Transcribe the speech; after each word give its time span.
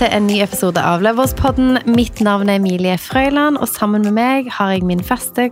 Til 0.00 0.08
en 0.16 0.24
ny 0.24 0.38
episode 0.40 0.80
av 0.80 1.02
Leverspodden. 1.04 1.74
Mitt 1.92 2.22
navn 2.24 2.48
er 2.48 2.56
Emilie 2.56 2.94
Frøyland, 2.96 3.58
og 3.60 3.68
sammen 3.68 4.06
med 4.06 4.14
meg 4.16 4.48
har 4.56 4.72
jeg 4.72 4.86
min 4.88 5.02
faste 5.04 5.50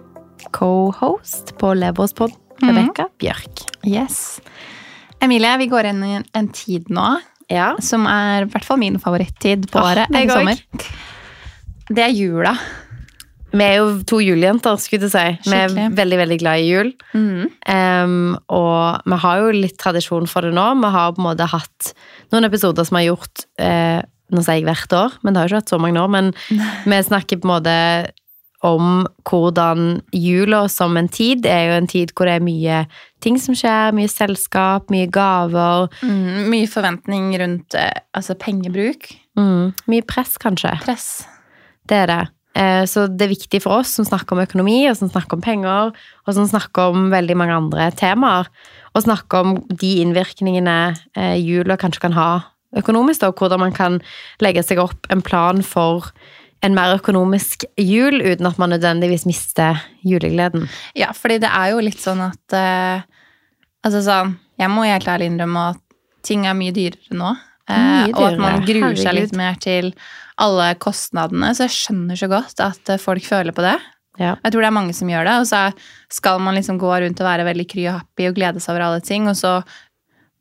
co-host 0.57 1.53
på 1.61 1.75
Leverspodden, 1.77 2.39
Rebekka 2.65 3.11
mm. 3.11 3.13
Bjørk. 3.21 3.61
Yes. 3.85 4.39
Emilie, 5.21 5.53
vi 5.61 5.69
går 5.69 5.91
inn 5.91 6.01
i 6.07 6.15
en 6.17 6.49
tid 6.55 6.89
nå 6.89 7.19
Ja. 7.53 7.75
som 7.81 8.07
er 8.09 8.47
i 8.47 8.49
hvert 8.49 8.65
fall 8.65 8.81
min 8.81 8.99
favorittid 8.99 9.69
på 9.69 9.83
Ah, 9.83 9.93
året. 9.93 10.11
meg 10.11 10.29
jeg 10.29 10.33
sommer. 10.33 10.65
Det 11.93 12.05
er 12.09 12.17
jula. 12.17 12.57
Vi 13.53 13.65
er 13.65 13.77
jo 13.77 14.03
to 14.05 14.17
julejenter, 14.21 14.77
skulle 14.81 15.09
jeg 15.09 15.13
si. 15.45 15.51
Vi 15.51 15.57
er 15.57 15.91
veldig 15.93 16.25
veldig 16.25 16.39
glad 16.41 16.59
i 16.61 16.69
jul. 16.73 16.93
Mm. 17.13 17.49
Um, 17.69 18.39
og 18.49 19.01
vi 19.05 19.17
har 19.17 19.41
jo 19.41 19.53
litt 19.53 19.79
tradisjon 19.79 20.27
for 20.27 20.41
det 20.41 20.55
nå. 20.57 20.75
Vi 20.81 20.91
har 20.97 21.13
på 21.13 21.21
en 21.21 21.35
måte 21.37 21.49
hatt 21.49 21.93
noen 22.33 22.45
episoder 22.49 22.85
som 22.85 22.97
har 22.97 23.11
gjort 23.13 23.45
eh, 23.59 24.03
Nå 24.31 24.43
sier 24.45 24.59
jeg 24.61 24.67
hvert 24.69 24.93
år, 24.93 25.15
men 25.23 25.33
det 25.35 25.41
har 25.41 25.49
jo 25.49 25.55
ikke 25.57 25.63
vært 25.63 25.73
så 25.75 25.81
mange 25.81 26.01
år. 26.03 26.11
Men 26.13 26.33
vi 26.85 27.03
snakker 27.07 27.41
på 27.41 27.49
en 27.49 27.55
måte 27.55 27.77
om 28.67 29.07
hvordan 29.29 30.01
jula 30.13 30.65
som 30.69 30.97
en 30.99 31.07
tid 31.09 31.47
er 31.47 31.69
jo 31.69 31.77
en 31.79 31.87
tid 31.87 32.11
hvor 32.17 32.27
det 32.27 32.35
er 32.41 32.43
mye 32.43 32.79
ting 33.23 33.37
som 33.39 33.55
skjer. 33.55 33.95
Mye 33.95 34.11
selskap, 34.11 34.89
mye 34.91 35.07
gaver. 35.15 35.87
Mm, 36.03 36.49
Mye 36.51 36.67
forventning 36.71 37.31
rundt 37.39 37.77
eh, 37.79 38.01
altså 38.19 38.35
pengebruk. 38.39 39.13
Mm, 39.39 39.71
mye 39.87 40.03
press, 40.11 40.35
kanskje. 40.43 40.75
Press. 40.83 41.07
Det 41.89 42.01
er 42.03 42.11
det. 42.11 42.21
Eh, 42.59 42.83
Så 42.91 43.07
det 43.07 43.29
er 43.29 43.35
viktig 43.37 43.63
for 43.63 43.79
oss 43.79 43.95
som 43.95 44.05
snakker 44.09 44.35
om 44.35 44.43
økonomi, 44.43 44.81
og 44.91 44.97
som 44.99 45.09
snakker 45.13 45.39
om 45.39 45.45
penger, 45.45 45.95
og 46.27 46.35
som 46.35 46.49
snakker 46.51 46.91
om 46.91 47.09
veldig 47.15 47.37
mange 47.39 47.55
andre 47.63 47.91
temaer, 47.95 48.51
å 48.99 49.05
snakke 49.07 49.39
om 49.45 49.61
de 49.71 50.01
innvirkningene 50.03 50.79
eh, 51.15 51.37
jula 51.39 51.79
kanskje 51.79 52.09
kan 52.09 52.19
ha 52.19 52.31
økonomisk, 52.77 53.23
og 53.25 53.39
hvordan 53.41 53.61
man 53.61 53.73
kan 53.73 54.01
legge 54.45 54.63
seg 54.67 54.79
opp 54.83 55.07
en 55.11 55.23
plan 55.25 55.63
for 55.65 56.11
en 56.67 56.75
mer 56.75 56.97
økonomisk 56.99 57.65
jul, 57.79 58.19
uten 58.21 58.47
at 58.49 58.59
man 58.59 58.71
nødvendigvis 58.75 59.25
mister 59.29 59.79
julegleden. 60.05 60.67
Ja, 60.99 61.13
fordi 61.15 61.39
det 61.45 61.51
er 61.55 61.71
jo 61.73 61.79
litt 61.87 62.01
sånn 62.03 62.21
at 62.27 62.57
eh, 62.59 63.05
Altså 63.87 64.01
sånn 64.03 64.33
Jeg 64.59 64.73
må 64.75 64.83
helt 64.83 65.07
ærlig 65.07 65.29
innrømme 65.31 65.69
at 65.71 65.79
ting 66.27 66.49
er 66.51 66.57
mye 66.59 66.75
dyrere 66.75 67.15
nå. 67.15 67.29
eh, 67.71 68.09
Mye 68.09 68.15
og 68.17 68.25
at 68.27 68.41
man 68.43 68.65
gruer 68.67 68.89
gruer 68.91 68.99
seg 68.99 69.15
litt 69.15 69.37
mer 69.39 69.55
til 69.63 69.93
alle 70.39 70.73
kostnadene. 70.83 71.53
Så 71.55 71.69
jeg 71.69 71.77
skjønner 71.77 72.19
så 72.19 72.27
godt 72.31 72.59
at 72.61 72.91
eh, 72.91 72.99
folk 72.99 73.23
føler 73.25 73.55
på 73.55 73.63
det. 73.63 73.77
Ja. 74.19 74.35
Jeg 74.43 74.51
tror 74.53 74.65
det 74.67 74.69
er 74.73 74.75
mange 74.75 74.97
som 74.99 75.09
gjør 75.09 75.25
det. 75.31 75.37
Og 75.45 75.47
så 75.47 75.63
skal 76.11 76.43
man 76.43 76.59
liksom 76.59 76.79
gå 76.83 76.91
rundt 76.91 77.23
og 77.23 77.29
være 77.31 77.47
veldig 77.47 77.69
kry 77.71 77.87
og 77.87 78.01
happy 78.01 78.27
og 78.33 78.35
glede 78.35 78.61
seg 78.61 78.75
over 78.75 78.89
alle 78.89 79.01
ting, 79.07 79.31
og 79.31 79.39
så 79.39 79.61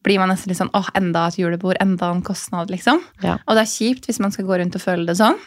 blir 0.08 0.22
man 0.22 0.32
nesten 0.32 0.52
litt 0.52 0.62
sånn 0.62 0.74
åh, 0.78 0.88
enda 0.98 1.28
et 1.28 1.38
julebord, 1.42 1.78
enda 1.84 2.10
en 2.14 2.24
kostnad, 2.26 2.72
liksom. 2.74 3.04
Ja. 3.26 3.38
Og 3.46 3.58
det 3.58 3.66
er 3.66 3.76
kjipt 3.76 4.08
hvis 4.10 4.22
man 4.24 4.34
skal 4.34 4.48
gå 4.48 4.60
rundt 4.60 4.80
og 4.80 4.84
føle 4.84 5.08
det 5.10 5.18
sånn. 5.20 5.38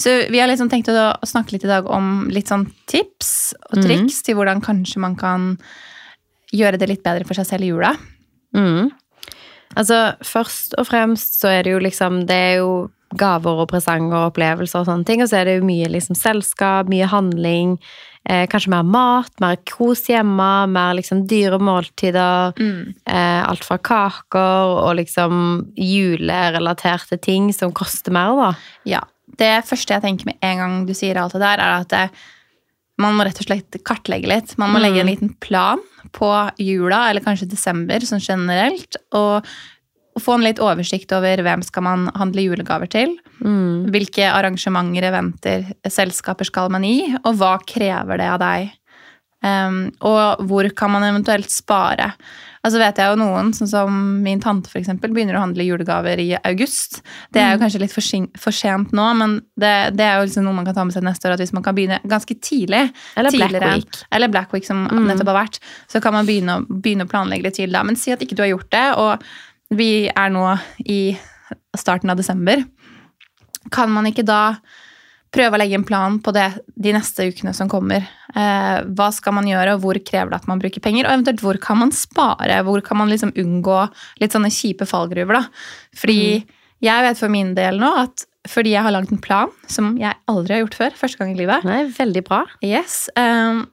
Så 0.00 0.14
vi 0.32 0.40
har 0.40 0.48
liksom 0.48 0.70
tenkt 0.72 0.88
å 0.88 0.96
å 0.96 1.28
snakke 1.28 1.54
litt 1.54 1.66
i 1.66 1.70
dag 1.70 1.88
om 1.92 2.30
litt 2.32 2.48
sånn 2.48 2.64
tips 2.88 3.52
og 3.68 3.82
triks 3.84 4.22
til 4.24 4.38
hvordan 4.38 4.62
kanskje 4.64 5.02
man 5.02 5.16
kan 5.20 5.50
gjøre 6.56 6.80
det 6.80 6.88
litt 6.88 7.04
bedre 7.04 7.26
for 7.28 7.36
seg 7.36 7.48
selv 7.50 7.66
i 7.66 7.70
jula. 7.70 7.92
Mm. 8.56 8.88
Altså, 9.78 9.98
først 10.26 10.74
og 10.80 10.88
fremst 10.88 11.36
så 11.38 11.52
er 11.52 11.62
det 11.62 11.76
jo 11.76 11.82
liksom 11.84 12.24
Det 12.26 12.34
er 12.34 12.56
jo 12.58 12.70
gaver 13.14 13.62
og 13.62 13.68
presanger 13.70 14.16
og 14.16 14.32
opplevelser 14.32 14.82
og 14.82 14.88
sånne 14.88 15.06
ting, 15.06 15.22
og 15.22 15.30
så 15.30 15.40
er 15.40 15.48
det 15.48 15.56
jo 15.58 15.66
mye 15.66 15.90
liksom 15.90 16.18
selskap, 16.18 16.90
mye 16.90 17.08
handling, 17.10 17.76
eh, 18.28 18.46
kanskje 18.50 18.72
mer 18.72 18.86
mat, 18.86 19.32
mer 19.42 19.60
kos 19.68 20.04
hjemme, 20.10 20.50
mer 20.72 20.96
liksom 20.98 21.24
dyre 21.30 21.60
måltider, 21.62 22.52
eh, 22.58 23.40
alt 23.44 23.64
fra 23.66 23.78
kaker 23.78 24.74
og 24.84 24.96
liksom 25.00 25.72
julerelaterte 25.76 27.20
ting 27.22 27.52
som 27.56 27.72
koster 27.72 28.14
mer, 28.14 28.36
da. 28.36 28.50
Ja. 28.88 29.04
Det 29.40 29.62
første 29.64 29.94
jeg 29.94 30.04
tenker 30.04 30.28
med 30.28 30.42
en 30.44 30.58
gang 30.60 30.76
du 30.88 30.92
sier 30.96 31.16
alt 31.16 31.32
det 31.36 31.40
der, 31.40 31.62
er 31.62 31.84
at 31.84 31.92
det, 31.92 32.04
man 33.00 33.16
må 33.16 33.24
rett 33.24 33.38
og 33.40 33.46
slett 33.46 33.78
kartlegge 33.86 34.28
litt. 34.28 34.56
Man 34.60 34.74
må 34.74 34.80
legge 34.82 35.00
en 35.00 35.08
liten 35.08 35.32
plan 35.40 35.80
på 36.12 36.28
jula, 36.60 37.06
eller 37.08 37.24
kanskje 37.24 37.48
desember 37.48 38.04
sånn 38.04 38.20
generelt, 38.20 38.98
og, 39.16 39.46
få 40.18 40.34
en 40.36 40.44
litt 40.44 40.58
oversikt 40.62 41.12
over 41.14 41.42
hvem 41.46 41.62
skal 41.62 41.84
man 41.86 42.08
handle 42.18 42.42
julegaver 42.42 42.90
til. 42.90 43.14
Hvilke 43.94 44.26
arrangementer, 44.26 45.06
eventer, 45.06 45.70
selskaper 45.86 46.48
skal 46.48 46.72
man 46.74 46.84
i, 46.84 47.14
og 47.22 47.38
hva 47.38 47.54
krever 47.62 48.18
det 48.18 48.28
av 48.32 48.40
deg? 48.42 48.76
Um, 49.40 49.86
og 50.04 50.42
hvor 50.50 50.66
kan 50.76 50.92
man 50.92 51.06
eventuelt 51.06 51.48
spare? 51.48 52.10
Altså 52.60 52.76
vet 52.76 52.98
jeg 53.00 53.08
jo 53.08 53.16
noen, 53.16 53.54
sånn 53.56 53.70
som 53.70 54.00
min 54.20 54.40
tante 54.42 54.68
for 54.68 54.82
eksempel, 54.82 55.14
begynner 55.16 55.38
å 55.38 55.44
handle 55.46 55.64
julegaver 55.64 56.20
i 56.20 56.34
august. 56.36 56.98
Det 57.32 57.40
er 57.40 57.54
jo 57.54 57.62
kanskje 57.62 57.80
litt 57.80 57.94
for, 57.94 58.52
sent 58.52 58.92
nå, 58.92 59.06
men 59.16 59.38
det, 59.56 59.72
det 59.96 60.04
er 60.04 60.18
jo 60.18 60.26
liksom 60.26 60.44
noe 60.44 60.58
man 60.58 60.68
kan 60.68 60.76
ta 60.76 60.84
med 60.84 60.92
seg 60.92 61.06
neste 61.06 61.24
år. 61.24 61.38
At 61.38 61.44
hvis 61.44 61.54
man 61.56 61.64
kan 61.64 61.78
begynne 61.78 62.02
ganske 62.04 62.36
tidlig 62.36 62.82
Eller 63.16 63.32
Black 63.32 63.56
Week. 63.64 64.02
Eller 64.12 64.32
Black 64.34 64.52
Week, 64.52 64.68
som 64.68 64.84
nettopp 64.92 65.32
har 65.32 65.40
vært, 65.40 65.60
så 65.88 66.04
kan 66.04 66.18
man 66.18 66.28
begynne, 66.28 66.60
begynne 66.68 67.08
å 67.08 67.12
planlegge 67.14 67.48
litt 67.48 67.56
tidlig 67.62 67.78
da. 67.78 67.86
Men 67.88 67.96
si 67.96 68.12
at 68.12 68.20
ikke 68.20 68.36
du 68.36 68.44
har 68.44 68.52
gjort 68.52 68.68
det, 68.76 68.86
og 69.00 69.30
vi 69.70 70.08
er 70.08 70.30
nå 70.34 70.44
i 70.84 71.00
starten 71.78 72.10
av 72.10 72.18
desember. 72.20 72.62
Kan 73.70 73.92
man 73.94 74.08
ikke 74.10 74.26
da 74.26 74.58
prøve 75.30 75.54
å 75.54 75.60
legge 75.62 75.76
en 75.78 75.86
plan 75.86 76.16
på 76.22 76.32
det 76.34 76.48
de 76.74 76.94
neste 76.94 77.28
ukene 77.30 77.52
som 77.54 77.70
kommer? 77.70 78.06
Eh, 78.34 78.78
hva 78.98 79.10
skal 79.14 79.36
man 79.36 79.46
gjøre, 79.46 79.76
og 79.76 79.84
hvor 79.84 80.00
krever 80.02 80.32
det 80.32 80.40
at 80.40 80.48
man 80.50 80.62
bruker 80.62 80.82
penger? 80.82 81.06
Og 81.06 81.14
eventuelt 81.14 81.44
hvor 81.44 81.60
kan 81.62 81.78
man 81.84 81.94
spare? 81.94 82.62
Hvor 82.66 82.82
kan 82.86 82.98
man 82.98 83.12
liksom 83.12 83.34
unngå 83.38 83.78
litt 84.22 84.34
sånne 84.34 84.50
kjipe 84.54 84.88
fallgruver? 84.90 85.38
da? 85.38 85.44
Fordi 86.02 86.42
jeg 86.80 87.06
vet 87.06 87.20
for 87.20 87.32
min 87.32 87.54
del 87.58 87.78
nå 87.80 87.92
at 88.06 88.26
fordi 88.48 88.72
jeg 88.72 88.82
har 88.86 88.94
lagd 88.94 89.10
en 89.12 89.20
plan 89.20 89.50
som 89.68 89.92
jeg 90.00 90.16
aldri 90.30 90.56
har 90.56 90.62
gjort 90.62 90.78
før, 90.78 90.94
første 90.96 91.20
gang 91.20 91.34
i 91.34 91.42
livet, 91.42 91.66
Nei, 91.68 91.82
veldig 91.92 92.22
bra. 92.24 92.38
Yes. 92.64 93.02
Um, 93.12 93.66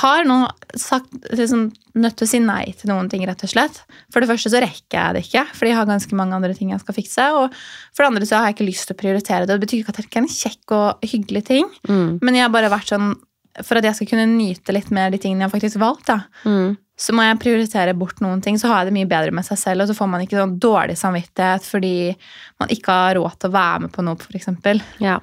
har 0.00 0.24
nå 0.26 0.38
sagt, 0.76 1.10
liksom, 1.30 1.68
nødt 1.94 2.16
til 2.18 2.26
å 2.26 2.30
si 2.30 2.38
nei 2.42 2.64
til 2.78 2.90
noen 2.90 3.08
ting, 3.10 3.22
rett 3.28 3.42
og 3.46 3.50
slett. 3.52 3.82
For 4.12 4.20
det 4.20 4.28
første 4.30 4.50
så 4.52 4.60
rekker 4.64 4.98
jeg 4.98 5.14
det 5.16 5.22
ikke, 5.26 5.44
fordi 5.54 5.70
jeg 5.70 5.78
har 5.78 5.86
ganske 5.90 6.18
mange 6.18 6.34
andre 6.38 6.54
ting 6.56 6.70
jeg 6.74 6.80
skal 6.82 6.94
fikse. 6.96 7.26
Og 7.38 7.52
for 7.94 8.02
det 8.02 8.10
andre 8.10 8.26
så 8.26 8.38
har 8.40 8.48
jeg 8.50 8.56
ikke 8.58 8.68
lyst 8.70 8.88
til 8.90 8.96
å 8.96 9.02
prioritere 9.02 9.46
det. 9.46 9.54
Det 9.54 9.64
betyr 9.66 9.82
ikke 9.84 9.94
at 9.94 10.00
det 10.00 10.06
ikke 10.08 10.20
er 10.22 10.26
en 10.26 10.34
kjekk 10.34 10.74
og 10.78 11.06
hyggelig 11.14 11.44
ting, 11.52 11.70
Mm. 11.88 12.18
men 12.22 12.34
jeg 12.34 12.42
har 12.48 12.50
bare 12.54 12.70
vært 12.72 12.90
sånn 12.94 13.14
For 13.62 13.78
at 13.78 13.84
jeg 13.84 13.94
skal 13.94 14.06
kunne 14.08 14.26
nyte 14.34 14.72
litt 14.74 14.88
mer 14.90 15.10
de 15.14 15.18
tingene 15.22 15.44
jeg 15.44 15.48
har 15.48 15.60
faktisk 15.60 15.78
valgt, 15.78 16.06
da, 16.06 16.24
Mm. 16.44 16.76
så 16.98 17.12
må 17.14 17.22
jeg 17.22 17.38
prioritere 17.38 17.94
bort 17.96 18.18
noen 18.20 18.42
ting. 18.42 18.56
Så 18.58 18.66
har 18.66 18.82
jeg 18.82 18.90
det 18.92 18.94
mye 18.98 19.06
bedre 19.08 19.30
med 19.30 19.44
seg 19.46 19.58
selv, 19.58 19.82
og 19.82 19.88
så 19.88 19.94
får 19.94 20.08
man 20.10 20.20
ikke 20.26 20.40
sånn 20.42 20.58
dårlig 20.58 20.96
samvittighet 20.98 21.62
fordi 21.62 22.16
man 22.58 22.68
ikke 22.68 22.90
har 22.90 23.14
råd 23.14 23.38
til 23.38 23.50
å 23.50 23.52
være 23.54 23.80
med 23.82 23.92
på 23.92 24.02
noe, 24.02 24.16
f.eks. 24.18 24.82
Ja. 24.98 25.20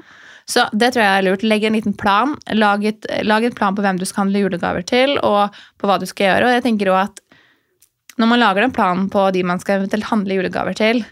Så 0.51 0.65
det 0.75 0.91
tror 0.91 1.05
jeg 1.05 1.19
er 1.19 1.25
lurt. 1.29 1.43
Legg 1.47 1.65
en 1.67 1.77
liten 1.77 1.95
plan. 1.97 2.35
Lag 2.51 2.83
et, 2.87 3.07
lag 3.23 3.45
en 3.47 3.55
plan 3.55 3.75
på 3.77 3.83
hvem 3.85 3.99
du 3.99 4.07
skal 4.07 4.25
handle 4.25 4.43
julegaver 4.43 4.83
til, 4.87 5.15
og 5.23 5.55
på 5.79 5.87
hva 5.87 5.99
du 6.01 6.07
skal 6.09 6.27
gjøre. 6.27 6.47
Og 6.47 6.55
jeg 6.57 6.65
tenker 6.67 6.91
også 6.91 7.11
at 7.11 7.21
når 8.19 8.29
man 8.33 8.41
lager 8.41 8.65
en 8.65 8.73
plan 8.75 9.05
på 9.09 9.29
de 9.33 9.43
man 9.47 9.61
skal 9.61 9.79
eventuelt 9.79 10.09
handle 10.09 10.35
julegaver 10.35 10.75
til, 10.77 11.05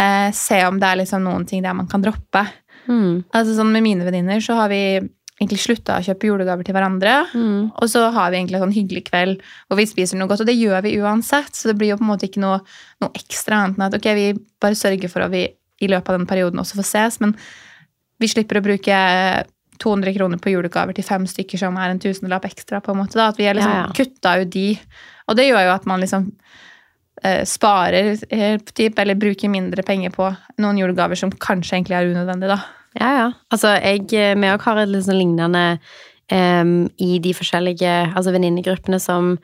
eh, 0.00 0.30
se 0.34 0.58
om 0.66 0.80
det 0.80 0.88
er 0.88 1.00
liksom 1.04 1.22
noen 1.24 1.46
ting 1.46 1.62
der 1.62 1.76
man 1.78 1.86
kan 1.90 2.02
droppe. 2.02 2.42
Mm. 2.88 3.28
Altså 3.36 3.54
sånn 3.54 3.70
Med 3.72 3.84
mine 3.84 4.04
venninner 4.04 4.40
så 4.40 4.56
har 4.58 4.72
vi 4.72 4.98
egentlig 5.38 5.60
slutta 5.62 6.00
å 6.00 6.02
kjøpe 6.04 6.26
julegaver 6.26 6.66
til 6.66 6.74
hverandre. 6.74 7.14
Mm. 7.30 7.70
Og 7.78 7.86
så 7.92 8.08
har 8.10 8.32
vi 8.32 8.40
egentlig 8.40 8.58
en 8.58 8.66
sånn 8.66 8.74
hyggelig 8.74 9.04
kveld 9.06 9.46
hvor 9.68 9.78
vi 9.78 9.86
spiser 9.86 10.18
noe 10.18 10.30
godt, 10.30 10.42
og 10.42 10.50
det 10.50 10.58
gjør 10.58 10.82
vi 10.82 10.96
uansett. 10.98 11.54
Så 11.54 11.70
det 11.70 11.76
blir 11.78 11.92
jo 11.92 12.00
på 12.00 12.06
en 12.06 12.10
måte 12.10 12.26
ikke 12.26 12.42
noe, 12.42 12.58
noe 13.04 13.14
ekstra 13.14 13.62
annet 13.62 13.78
enn 13.78 13.86
at 13.86 13.96
ok, 14.00 14.10
vi 14.18 14.28
bare 14.58 14.78
sørger 14.78 15.12
for 15.12 15.28
at 15.28 15.34
vi 15.34 15.46
i 15.78 15.90
løpet 15.90 16.10
av 16.10 16.18
den 16.18 16.26
perioden 16.26 16.58
også 16.58 16.80
får 16.80 16.88
ses, 16.88 17.20
men 17.22 17.36
vi 18.18 18.28
slipper 18.30 18.60
å 18.60 18.64
bruke 18.64 18.98
200 19.78 20.14
kroner 20.16 20.40
på 20.42 20.50
julegaver 20.50 20.96
til 20.96 21.06
fem 21.06 21.26
stykker 21.30 21.60
som 21.60 21.76
er 21.78 21.92
en 21.92 22.00
tusenlapp 22.02 22.48
ekstra. 22.48 22.80
på 22.82 22.92
en 22.92 22.98
måte 22.98 23.18
da, 23.18 23.28
At 23.28 23.38
vi 23.38 23.46
har 23.46 23.54
liksom 23.54 23.70
Ja, 23.76 23.84
ja. 23.86 23.92
kutta 23.94 24.40
ut 24.40 24.50
de. 24.50 24.78
Og 25.28 25.36
det 25.36 25.46
gjør 25.48 25.68
jo 25.68 25.74
at 25.74 25.86
man 25.86 26.00
liksom 26.02 26.32
eh, 27.22 27.44
sparer 27.44 28.16
eh, 28.30 28.58
typ, 28.74 28.98
eller 28.98 29.14
bruker 29.14 29.48
mindre 29.48 29.82
penger 29.86 30.10
på 30.10 30.28
noen 30.58 30.78
julegaver 30.78 31.14
som 31.14 31.30
kanskje 31.30 31.76
egentlig 31.78 31.96
er 31.98 32.10
unødvendig. 32.10 32.48
da. 32.48 32.58
Ja, 32.98 33.10
ja. 33.18 33.32
Altså, 33.54 33.76
jeg, 33.78 34.08
vi 34.10 34.50
òg 34.50 34.62
har 34.66 34.82
et 34.82 34.88
litt 34.90 35.06
sånn 35.06 35.20
lignende 35.20 35.78
um, 36.32 36.88
i 36.98 37.18
de 37.22 37.34
forskjellige 37.36 37.92
altså 38.16 38.32
venninnegruppene 38.34 38.98
som 38.98 39.36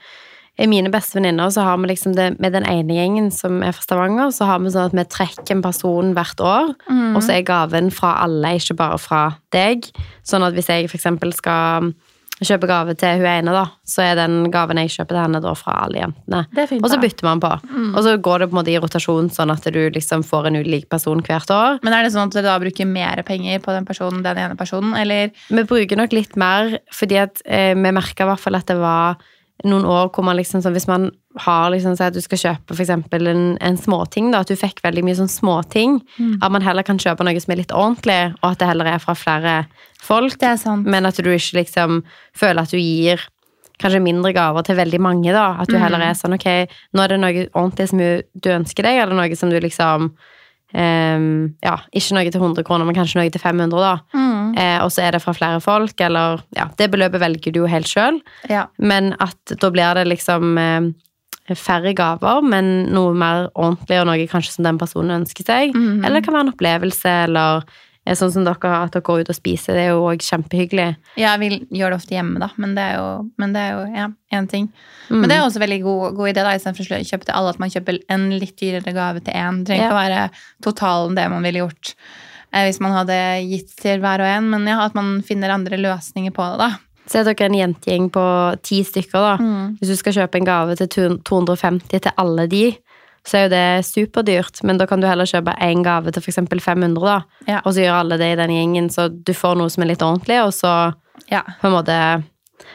mine 0.71 0.91
beste 0.95 1.19
venninner, 1.19 1.51
så 1.51 1.65
har 1.67 1.79
vi 1.83 1.91
liksom 1.91 2.15
det 2.15 2.29
med 2.39 2.55
den 2.55 2.67
ene 2.71 2.95
gjengen 2.95 3.31
som 3.35 3.63
er 3.67 3.75
fra 3.75 3.83
Stavanger, 3.83 4.31
så 4.35 4.47
har 4.47 4.63
vi 4.63 4.71
sånn 4.71 4.91
at 4.93 4.97
vi 4.97 5.07
trekker 5.11 5.57
en 5.57 5.65
person 5.65 6.15
hvert 6.15 6.41
år, 6.41 6.75
og 7.17 7.21
så 7.25 7.35
er 7.35 7.47
gaven 7.49 7.91
fra 7.95 8.17
alle, 8.23 8.55
ikke 8.61 8.79
bare 8.79 8.99
fra 9.03 9.23
deg. 9.55 9.89
Sånn 10.27 10.47
at 10.47 10.55
hvis 10.55 10.71
jeg 10.71 10.87
eksempel 10.87 11.35
skal 11.35 11.91
kjøpe 12.43 12.67
gave 12.67 12.95
til 12.99 13.21
hun 13.21 13.29
ene, 13.31 13.53
da, 13.55 13.65
så 13.87 14.03
er 14.03 14.17
den 14.19 14.49
gaven 14.53 14.81
jeg 14.83 14.91
kjøper 14.97 15.15
til 15.15 15.23
henne 15.23 15.41
da 15.43 15.53
fra 15.59 15.77
alle 15.85 16.01
jentene. 16.01 16.41
Det 16.55 16.65
fint, 16.71 16.83
og 16.83 16.91
så 16.91 16.99
bytter 17.03 17.29
man 17.29 17.43
på. 17.43 17.51
Og 17.85 18.01
så 18.07 18.15
går 18.27 18.43
det 18.43 18.49
på 18.49 18.57
en 18.57 18.59
måte 18.59 18.73
i 18.73 18.79
rotasjon, 18.83 19.31
sånn 19.35 19.53
at 19.55 19.69
du 19.75 19.81
liksom 19.95 20.25
får 20.27 20.51
en 20.51 20.59
ulik 20.59 20.89
person 20.93 21.23
hvert 21.25 21.53
år. 21.55 21.79
Men 21.87 21.95
er 21.95 22.07
det 22.07 22.15
sånn 22.15 22.31
at 22.31 22.35
dere 22.35 22.49
da 22.49 22.57
bruker 22.63 22.91
mer 22.91 23.23
penger 23.27 23.63
på 23.63 23.75
den 23.77 23.87
personen, 23.87 24.25
den 24.27 24.41
ene 24.41 24.59
personen, 24.59 24.97
eller 24.99 25.31
Vi 25.49 25.67
bruker 25.69 26.01
nok 26.01 26.17
litt 26.17 26.35
mer, 26.41 26.79
fordi 26.95 27.23
at 27.23 27.43
eh, 27.47 27.73
vi 27.79 27.95
merka 27.95 28.27
i 28.27 28.33
hvert 28.33 28.43
fall 28.43 28.59
at 28.59 28.67
det 28.71 28.81
var 28.83 29.23
noen 29.63 29.87
år 29.87 30.11
hvor 30.13 30.27
man 30.27 30.37
liksom 30.37 30.65
sånn 30.65 30.75
Hvis 30.75 30.89
man 30.91 31.11
har 31.45 31.71
liksom 31.71 31.95
at 32.03 32.15
du 32.15 32.21
skal 32.23 32.41
kjøpe 32.41 32.77
eksempel 32.79 33.27
en, 33.31 33.45
en 33.65 33.79
småting, 33.79 34.31
da, 34.31 34.43
at 34.45 34.51
du 34.51 34.59
fikk 34.59 34.83
veldig 34.85 35.03
mye 35.07 35.19
sånn 35.19 35.31
småting. 35.31 35.97
Mm. 36.19 36.37
At 36.39 36.53
man 36.55 36.63
heller 36.63 36.87
kan 36.87 37.01
kjøpe 37.01 37.27
noe 37.27 37.41
som 37.43 37.55
er 37.55 37.63
litt 37.63 37.75
ordentlig, 37.75 38.19
og 38.43 38.53
at 38.53 38.61
det 38.61 38.69
heller 38.71 38.91
er 38.93 39.03
fra 39.03 39.17
flere 39.19 39.55
folk. 40.03 40.37
Det 40.39 40.53
er 40.53 40.61
sant. 40.63 40.87
Men 40.87 41.09
at 41.11 41.19
du 41.19 41.31
ikke 41.33 41.59
liksom 41.59 42.05
føler 42.39 42.63
at 42.63 42.75
du 42.75 42.79
gir 42.79 43.25
kanskje 43.83 44.03
mindre 44.05 44.31
gaver 44.37 44.63
til 44.67 44.79
veldig 44.79 45.01
mange, 45.03 45.33
da. 45.35 45.57
At 45.59 45.73
du 45.73 45.79
heller 45.81 46.03
er 46.07 46.15
sånn 46.19 46.37
ok, 46.37 46.49
nå 46.95 47.03
er 47.03 47.15
det 47.15 47.21
noe 47.23 47.49
ordentlig 47.51 47.91
som 47.91 48.03
du 48.03 48.51
ønsker 48.55 48.87
deg, 48.87 49.01
eller 49.03 49.19
noe 49.19 49.39
som 49.39 49.51
du 49.51 49.59
liksom 49.59 50.13
ehm, 50.75 51.55
Ja, 51.65 51.77
ikke 51.95 52.15
noe 52.17 52.31
til 52.31 52.41
100 52.41 52.65
kroner, 52.67 52.85
men 52.89 52.95
kanskje 52.97 53.21
noe 53.21 53.31
til 53.31 53.41
500, 53.41 53.71
da. 53.81 53.95
Mm. 54.15 54.57
Eh, 54.59 54.79
og 54.85 54.91
så 54.93 55.03
er 55.07 55.13
det 55.17 55.23
fra 55.23 55.33
flere 55.37 55.61
folk, 55.63 55.95
eller 56.01 56.43
Ja, 56.57 56.69
det 56.77 56.91
beløpet 56.91 57.21
velger 57.23 57.53
du 57.53 57.61
jo 57.65 57.67
helt 57.71 57.87
sjøl, 57.87 58.21
Ja. 58.51 58.67
men 58.79 59.15
at 59.21 59.37
da 59.61 59.71
blir 59.71 59.95
det 59.95 60.07
liksom 60.09 60.59
eh, 60.59 60.93
færre 61.55 61.95
gaver, 61.95 62.43
men 62.43 62.87
noe 62.93 63.13
mer 63.15 63.51
ordentlig, 63.55 64.01
og 64.01 64.07
noe 64.07 64.27
kanskje 64.27 64.53
som 64.57 64.65
den 64.65 64.79
personen 64.79 65.23
ønsker 65.23 65.45
seg. 65.45 65.75
Mhm. 65.75 66.05
Eller 66.05 66.21
det 66.21 66.25
kan 66.25 66.35
være 66.35 66.47
en 66.49 66.53
opplevelse, 66.55 67.25
eller 67.29 67.65
sånn 68.13 68.33
som 68.35 68.45
dere, 68.45 68.71
at 68.77 68.93
dere 68.93 69.05
går 69.05 69.23
ut 69.25 69.31
og 69.33 69.37
spiser. 69.37 69.77
Det 69.77 69.87
er 69.87 69.95
jo 69.95 70.05
òg 70.05 70.25
kjempehyggelig. 70.25 70.89
Ja, 71.21 71.33
vi 71.41 71.49
gjør 71.73 71.95
det 71.95 72.01
ofte 72.03 72.17
hjemme, 72.17 72.43
da, 72.43 72.51
men 72.61 72.75
det 72.77 72.85
er 72.85 72.99
jo, 72.99 73.07
men 73.41 73.57
det 73.57 73.63
er 73.65 73.73
jo 73.73 73.87
ja, 73.97 74.11
én 74.37 74.49
ting. 74.51 74.69
Mm. 75.09 75.23
Men 75.23 75.31
det 75.31 75.39
er 75.39 75.47
også 75.47 75.63
veldig 75.63 75.81
god, 75.87 76.05
god 76.19 76.33
idé, 76.35 76.45
da, 76.45 76.53
istedenfor 76.59 76.99
å 76.99 77.01
kjøpe 77.09 77.29
til 77.31 77.39
alle, 77.39 77.55
at 77.55 77.63
man 77.63 77.73
kjøper 77.73 78.03
en 78.13 78.29
litt 78.37 78.55
dyrere 78.61 78.97
gave 78.97 79.25
til 79.25 79.41
én. 79.41 79.65
Trenger 79.65 79.89
ikke 79.89 79.97
å 79.97 80.03
være 80.03 80.23
totalen 80.69 81.17
det 81.17 81.29
man 81.33 81.49
ville 81.49 81.65
gjort 81.65 81.95
eh, 82.55 82.67
hvis 82.69 82.81
man 82.85 82.97
hadde 82.99 83.19
gitt 83.49 83.73
til 83.81 84.05
hver 84.05 84.25
og 84.25 84.33
en, 84.35 84.51
men 84.53 84.69
ja, 84.69 84.83
at 84.85 84.97
man 84.99 85.17
finner 85.27 85.55
andre 85.55 85.81
løsninger 85.81 86.35
på 86.35 86.51
det, 86.53 86.69
da. 86.69 86.73
Se 87.11 87.21
dere 87.21 87.37
er 87.37 87.51
en 87.51 87.59
jentegjeng 87.59 88.09
på 88.13 88.25
ti 88.65 88.81
stykker, 88.85 89.21
da. 89.21 89.35
Mm. 89.41 89.77
Hvis 89.81 89.93
du 89.93 89.97
skal 90.01 90.17
kjøpe 90.21 90.41
en 90.41 90.49
gave 90.49 90.77
til 90.81 91.19
250 91.25 92.05
til 92.05 92.21
alle 92.21 92.47
de, 92.53 92.67
så 93.27 93.39
er 93.39 93.43
jo 93.47 93.53
det 93.55 93.85
superdyrt. 93.89 94.63
Men 94.65 94.77
da 94.79 94.87
kan 94.87 95.01
du 95.01 95.07
heller 95.09 95.25
kjøpe 95.25 95.55
én 95.65 95.83
gave 95.85 96.13
til 96.13 96.21
f.eks. 96.23 96.39
500, 96.65 97.01
da. 97.01 97.21
Ja. 97.49 97.61
Og 97.65 97.73
så 97.75 97.81
gjør 97.87 98.01
alle 98.03 98.19
det 98.21 98.33
i 98.35 98.37
den 98.43 98.51
gjengen, 98.53 98.91
så 98.93 99.09
du 99.09 99.33
får 99.33 99.57
noe 99.57 99.71
som 99.73 99.83
er 99.83 99.93
litt 99.95 100.03
ordentlig, 100.05 100.43
og 100.45 100.53
så 100.53 100.95
Ja. 101.31 101.43
på 101.61 101.67
en 101.69 101.73
måte 101.73 102.25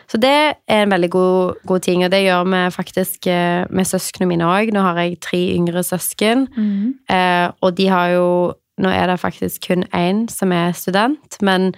Så 0.10 0.20
det 0.20 0.30
er 0.68 0.84
en 0.84 0.90
veldig 0.90 1.10
god, 1.10 1.56
god 1.66 1.82
ting, 1.82 2.04
og 2.04 2.12
det 2.12 2.24
gjør 2.26 2.44
vi 2.50 2.60
faktisk 2.74 3.28
eh, 3.28 3.66
med 3.70 3.86
søsknene 3.86 4.28
mine 4.28 4.44
òg. 4.46 4.72
Nå 4.74 4.82
har 4.82 4.96
jeg 4.98 5.20
tre 5.22 5.38
yngre 5.56 5.84
søsken, 5.86 6.48
Mm. 6.58 6.94
eh, 7.10 7.52
og 7.62 7.76
de 7.76 7.88
har 7.88 8.10
jo 8.10 8.54
Nå 8.80 8.88
er 8.90 9.08
det 9.08 9.20
faktisk 9.20 9.68
kun 9.68 9.84
én 9.94 10.30
som 10.32 10.52
er 10.54 10.72
student, 10.72 11.36
men 11.42 11.74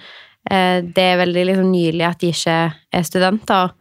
eh, 0.52 0.82
det 0.82 0.98
er 1.02 1.18
veldig 1.18 1.46
liksom 1.48 1.72
nylig 1.72 2.06
at 2.06 2.20
de 2.20 2.28
ikke 2.30 2.74
er 2.94 3.02
studenter. 3.04 3.72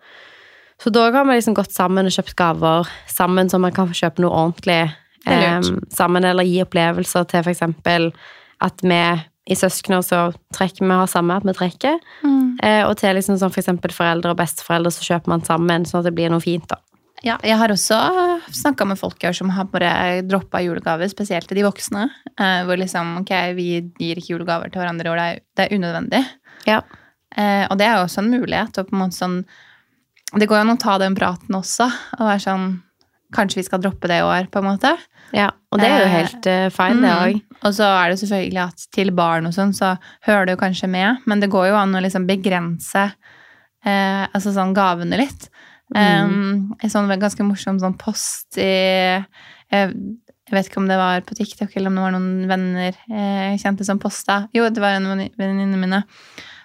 Så 0.82 0.90
da 0.90 1.10
har 1.12 1.24
vi 1.28 1.34
liksom 1.36 1.54
gått 1.58 1.72
sammen 1.76 2.08
og 2.08 2.14
kjøpt 2.14 2.36
gaver 2.38 2.88
sammen, 3.10 3.50
så 3.52 3.58
man 3.60 3.72
kan 3.76 3.88
få 3.90 3.96
kjøpe 3.98 4.22
noe 4.24 4.32
ordentlig 4.32 4.78
eh, 5.26 5.60
sammen, 5.92 6.24
eller 6.24 6.46
gi 6.48 6.62
opplevelser 6.64 7.26
til 7.28 7.42
for 7.44 7.52
eksempel 7.52 8.10
at 8.64 8.80
vi 8.84 9.00
i 9.50 9.56
søskner 9.56 10.00
så 10.04 10.20
trekker 10.54 10.84
vi 10.86 10.94
har 10.94 11.08
samme 11.10 11.36
at 11.36 11.44
vi 11.48 11.52
trekker, 11.56 11.98
Mm. 12.22 12.56
eh, 12.62 12.82
og 12.86 12.96
til 13.00 13.14
liksom 13.16 13.36
sånn 13.40 13.50
for 13.52 13.60
eksempel 13.60 13.90
foreldre 13.92 14.30
og 14.32 14.36
besteforeldre 14.38 14.92
så 14.92 15.04
kjøper 15.08 15.28
man 15.32 15.42
sammen, 15.44 15.84
sånn 15.88 16.00
at 16.00 16.04
det 16.08 16.14
blir 16.14 16.30
noe 16.30 16.40
fint 16.44 16.66
da. 16.68 16.76
Ja, 17.22 17.36
jeg 17.44 17.58
har 17.60 17.68
også 17.68 17.96
snakka 18.56 18.86
med 18.88 18.96
folk 18.98 19.20
her 19.22 19.32
som 19.36 19.50
har 19.52 19.64
bare 19.68 20.22
droppa 20.24 20.62
julegaver, 20.64 21.08
spesielt 21.12 21.48
til 21.48 21.56
de 21.60 21.64
voksne. 21.66 22.06
eh, 22.38 22.62
Hvor 22.64 22.78
liksom 22.80 23.18
ok, 23.20 23.32
vi 23.56 23.66
gir 23.98 24.16
ikke 24.16 24.32
julegaver 24.38 24.70
til 24.72 24.80
hverandre, 24.80 25.10
og 25.10 25.16
det 25.18 25.26
er, 25.26 25.40
det 25.56 25.66
er 25.66 25.76
unødvendig. 25.76 26.22
Ja. 26.66 26.80
Eh, 27.36 27.66
og 27.70 27.76
det 27.76 27.86
er 27.86 27.96
jo 27.98 28.06
også 28.06 28.18
en 28.24 28.30
mulighet. 28.30 28.78
Og 28.78 28.88
på 28.88 28.94
en 28.96 29.02
måte 29.02 29.18
sånn, 29.18 29.44
det 30.38 30.46
går 30.46 30.60
jo 30.60 30.64
an 30.66 30.74
å 30.76 30.78
ta 30.80 30.98
den 31.02 31.16
praten 31.18 31.56
også, 31.58 31.88
og 32.18 32.26
være 32.28 32.44
sånn 32.46 32.70
Kanskje 33.30 33.60
vi 33.60 33.62
skal 33.62 33.78
droppe 33.78 34.08
det 34.10 34.16
i 34.18 34.22
år, 34.26 34.48
på 34.50 34.58
en 34.58 34.64
måte. 34.66 34.90
Ja, 35.30 35.52
og 35.70 35.78
det 35.78 35.86
er 35.86 36.00
jo 36.00 36.06
Eh, 36.08 36.14
helt 36.16 36.46
uh, 36.50 36.64
fine, 36.74 36.98
det 36.98 37.10
Mm. 37.12 37.20
òg. 37.22 37.42
Og 37.62 37.74
så 37.76 37.86
er 37.86 38.08
det 38.10 38.18
selvfølgelig 38.18 38.62
at 38.64 38.86
til 38.90 39.12
barn 39.14 39.46
og 39.46 39.52
sånn, 39.54 39.70
så 39.72 39.92
hører 40.26 40.46
det 40.46 40.56
jo 40.56 40.60
kanskje 40.64 40.88
med, 40.90 41.18
men 41.30 41.38
det 41.38 41.48
går 41.48 41.68
jo 41.68 41.76
an 41.78 41.94
å 41.94 42.02
liksom 42.02 42.26
begrense 42.26 43.04
eh, 43.86 44.26
altså 44.34 44.50
sånn 44.50 44.74
gavene 44.74 45.16
litt. 45.16 45.46
Um, 45.94 46.74
en 46.82 46.90
sånn 46.90 47.08
ganske 47.20 47.42
morsom 47.46 47.78
sånn 47.78 47.96
post 47.98 48.58
i 48.58 48.66
jeg, 48.66 49.24
jeg 49.70 50.54
vet 50.54 50.66
ikke 50.66 50.78
om 50.82 50.86
det 50.90 50.98
var 50.98 51.20
på 51.26 51.34
TikTok 51.38 51.70
eller 51.76 51.90
om 51.90 51.94
det 51.98 52.02
var 52.02 52.12
noen 52.14 52.48
venner 52.50 52.94
eh, 53.10 53.56
kjente 53.58 53.86
som 53.86 53.98
posta. 54.02 54.48
Jo, 54.54 54.66
det 54.70 54.82
var 54.82 54.98
en 54.98 55.06
av 55.06 55.22
venninnene 55.38 55.78
mine 55.78 56.02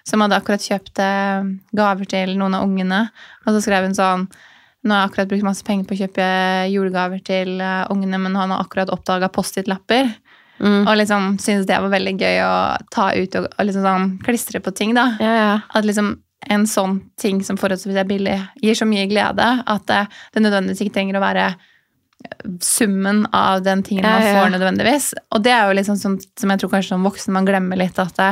som 0.06 0.22
hadde 0.22 0.38
akkurat 0.38 0.62
kjøpt 0.62 1.00
eh, 1.02 1.48
gaver 1.76 2.10
til 2.10 2.36
noen 2.38 2.54
av 2.58 2.66
ungene. 2.66 3.06
Og 3.44 3.56
så 3.56 3.64
skrev 3.64 3.88
hun 3.88 3.98
sånn 3.98 4.28
Nå 4.86 4.94
har 4.94 5.00
jeg 5.00 5.10
akkurat 5.10 5.30
brukt 5.32 5.42
masse 5.42 5.64
penger 5.66 5.86
på 5.88 5.96
å 5.96 5.98
kjøpe 5.98 6.26
julegaver 6.70 7.22
til 7.26 7.56
eh, 7.58 7.88
ungene, 7.90 8.20
men 8.22 8.36
han 8.38 8.52
har 8.54 8.60
akkurat 8.62 8.92
oppdaga 8.94 9.26
Post-It-lapper. 9.34 10.12
Mm. 10.60 10.84
Og 10.86 10.92
liksom 11.00 11.24
syntes 11.42 11.66
det 11.66 11.80
var 11.82 11.90
veldig 11.90 12.12
gøy 12.20 12.38
å 12.44 12.52
ta 12.94 13.08
ut 13.16 13.34
og, 13.40 13.48
og 13.50 13.66
liksom 13.66 13.82
sånn 13.82 14.12
klistre 14.22 14.62
på 14.62 14.70
ting, 14.78 14.94
da. 14.94 15.08
Ja, 15.18 15.32
ja. 15.40 15.56
At 15.74 15.88
liksom 15.88 16.14
en 16.46 16.68
sånn 16.70 17.00
ting 17.18 17.40
som 17.42 17.58
forholdsvis 17.58 17.98
er 17.98 18.06
billig, 18.06 18.36
gir 18.62 18.78
så 18.78 18.86
mye 18.86 19.08
glede 19.10 19.48
at 19.66 19.88
det, 19.90 20.04
det 20.36 20.44
nødvendigvis 20.44 20.84
ikke 20.84 21.00
trenger 21.00 21.18
å 21.18 21.24
være 21.24 21.48
summen 22.62 23.24
av 23.34 23.62
den 23.62 23.82
tingen 23.82 24.04
Ja, 24.06 24.14
man 24.20 24.26
ja. 24.26 24.38
får 24.38 24.54
nødvendigvis. 24.54 25.10
Og 25.34 25.42
det 25.44 25.52
er 25.52 25.66
jo 25.66 25.76
liksom 25.76 25.98
sånn 26.00 26.16
som 26.38 26.52
jeg 26.52 26.62
tror 26.62 26.72
kanskje 26.72 26.94
som 26.94 27.06
voksen 27.06 27.34
man 27.34 27.48
glemmer 27.48 27.78
litt 27.80 27.98
at 28.02 28.14
det, 28.18 28.30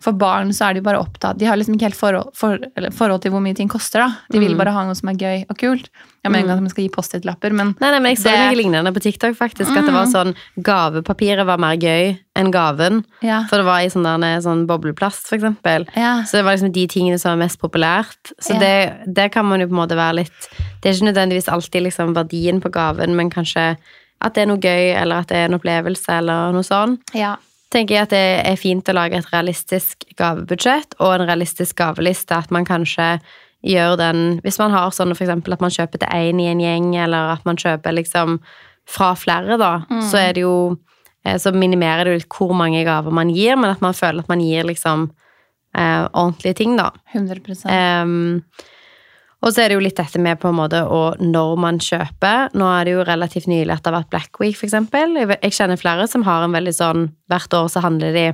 for 0.00 0.12
barn 0.16 0.48
så 0.56 0.70
er 0.70 0.74
de 0.74 0.80
bare 0.80 0.96
opptatt 0.98 1.36
De 1.38 1.44
har 1.44 1.56
liksom 1.56 1.74
ikke 1.76 1.88
helt 1.90 1.94
forhold, 1.98 2.30
for, 2.34 2.56
forhold 2.96 3.20
til 3.22 3.30
hvor 3.32 3.40
mye 3.44 3.54
ting 3.54 3.68
koster. 3.68 4.00
da. 4.00 4.16
De 4.32 4.38
vil 4.40 4.52
Mm. 4.54 4.58
bare 4.58 4.72
ha 4.72 4.84
noe 4.84 4.94
som 4.94 5.08
er 5.10 5.14
gøy 5.20 5.44
og 5.50 5.58
kult. 5.58 5.88
Jeg 6.24 6.32
mener 6.32 6.44
ikke 6.48 6.52
at 6.56 6.60
man 6.60 6.68
skal 6.70 6.84
gi 6.84 6.88
Post-It-lapper, 6.90 7.52
men 7.52 7.74
Nei, 7.80 7.90
nei, 7.90 7.98
men 7.98 8.14
jeg 8.14 8.18
så 8.18 8.30
Det- 8.30 8.38
noe 8.40 8.56
lignende 8.62 8.92
på 8.92 9.00
TikTok, 9.00 9.36
faktisk. 9.36 9.70
At 9.76 9.84
det 9.86 9.92
var 9.92 10.06
sånn 10.06 10.34
gavepapiret 10.60 11.46
var 11.46 11.58
mer 11.58 11.76
gøy 11.76 12.18
enn 12.36 12.50
gaven. 12.52 13.04
ja. 13.22 13.44
For 13.48 13.56
det 13.58 13.64
var 13.66 13.80
i 13.80 13.88
sånn, 13.92 14.04
der, 14.20 14.40
sånn 14.40 14.66
bobleplast, 14.66 15.26
for 15.28 15.36
eksempel. 15.38 15.86
ja. 15.96 16.22
Så 16.24 16.32
det 16.38 16.44
var 16.44 16.56
liksom 16.56 16.72
de 16.72 16.86
tingene 16.86 17.18
som 17.20 17.38
var 17.38 17.44
mest 17.46 17.58
populært. 17.60 18.32
Så 18.40 18.54
Ja. 18.54 18.58
det, 18.58 19.14
det 19.14 19.32
kan 19.32 19.44
man 19.46 19.60
jo 19.60 19.66
på 19.66 19.72
en 19.78 19.88
måte 19.88 19.96
være 19.96 20.14
litt 20.16 20.48
Det 20.82 20.88
er 20.88 20.94
ikke 20.94 21.12
nødvendigvis 21.12 21.48
alltid 21.52 21.82
liksom 21.82 22.14
verdien 22.14 22.58
på 22.60 22.70
gaven, 22.70 23.14
men 23.14 23.28
kanskje 23.30 23.76
at 24.22 24.34
det 24.34 24.42
er 24.42 24.46
noe 24.46 24.56
gøy, 24.58 24.94
eller 24.96 25.16
at 25.18 25.26
det 25.28 25.36
er 25.36 25.44
en 25.52 25.58
opplevelse, 25.60 26.08
eller 26.08 26.52
noe 26.52 26.62
sånt. 26.62 27.00
ja. 27.14 27.36
Tenker 27.70 27.96
jeg 27.96 28.08
at 28.08 28.14
det 28.14 28.24
er 28.50 28.58
fint 28.60 28.88
å 28.90 28.96
lage 28.96 29.18
et 29.18 29.30
realistisk 29.32 30.04
gavebudsjett 30.18 30.96
og 30.98 31.14
en 31.14 31.28
realistisk 31.28 31.78
gaveliste. 31.78 32.36
At 32.36 32.50
man 32.54 32.66
kanskje 32.68 33.16
gjør 33.60 33.98
den 34.00 34.40
Hvis 34.40 34.56
man 34.56 34.72
har 34.72 34.88
sånn 34.96 35.12
eksempel 35.12 35.52
at 35.52 35.60
man 35.60 35.72
kjøper 35.74 36.00
til 36.00 36.08
én 36.16 36.38
i 36.40 36.48
en 36.48 36.62
gjeng, 36.62 36.94
eller 36.96 37.34
at 37.34 37.44
man 37.44 37.60
kjøper 37.60 37.92
liksom 37.92 38.38
fra 38.88 39.12
flere, 39.14 39.58
da, 39.60 39.82
så 40.08 40.16
er 40.16 40.32
det 40.34 40.44
jo 40.46 40.76
eh, 41.24 41.36
Så 41.36 41.52
minimerer 41.52 42.04
det 42.04 42.14
jo 42.14 42.20
litt 42.22 42.38
hvor 42.38 42.54
mange 42.56 42.82
gaver 42.84 43.12
man 43.12 43.30
gir, 43.30 43.56
men 43.60 43.70
at 43.70 43.82
man 43.84 43.94
føler 43.94 44.24
at 44.24 44.32
man 44.32 44.40
gir 44.40 44.64
liksom 44.64 45.10
eh, 45.76 46.08
ordentlige 46.08 46.56
ting, 46.62 46.76
da. 46.80 46.90
100 47.12 47.68
Ehm, 47.68 48.42
og 49.40 49.54
så 49.54 49.62
er 49.62 49.70
det 49.70 49.78
jo 49.78 49.84
litt 49.84 49.96
dette 49.96 50.20
med 50.20 50.36
på 50.40 50.50
en 50.50 50.58
måte 50.58 50.82
og 50.84 51.20
når 51.24 51.56
man 51.60 51.80
kjøper. 51.80 52.52
Nå 52.60 52.66
er 52.74 52.84
det 52.84 52.92
jo 52.92 53.06
relativt 53.08 53.48
nylig 53.48 53.72
at 53.72 53.82
det 53.82 53.88
har 53.88 54.02
vært 54.02 54.12
Black 54.12 54.40
Week. 54.42 54.58
Jeg, 54.60 55.28
jeg 55.32 55.56
kjenner 55.56 55.80
flere 55.80 56.06
som 56.10 56.26
har 56.28 56.44
en 56.44 56.56
veldig 56.56 56.76
sånn 56.76 57.08
Hvert 57.30 57.54
år 57.56 57.68
så 57.72 57.80
handler 57.80 58.12
de 58.12 58.24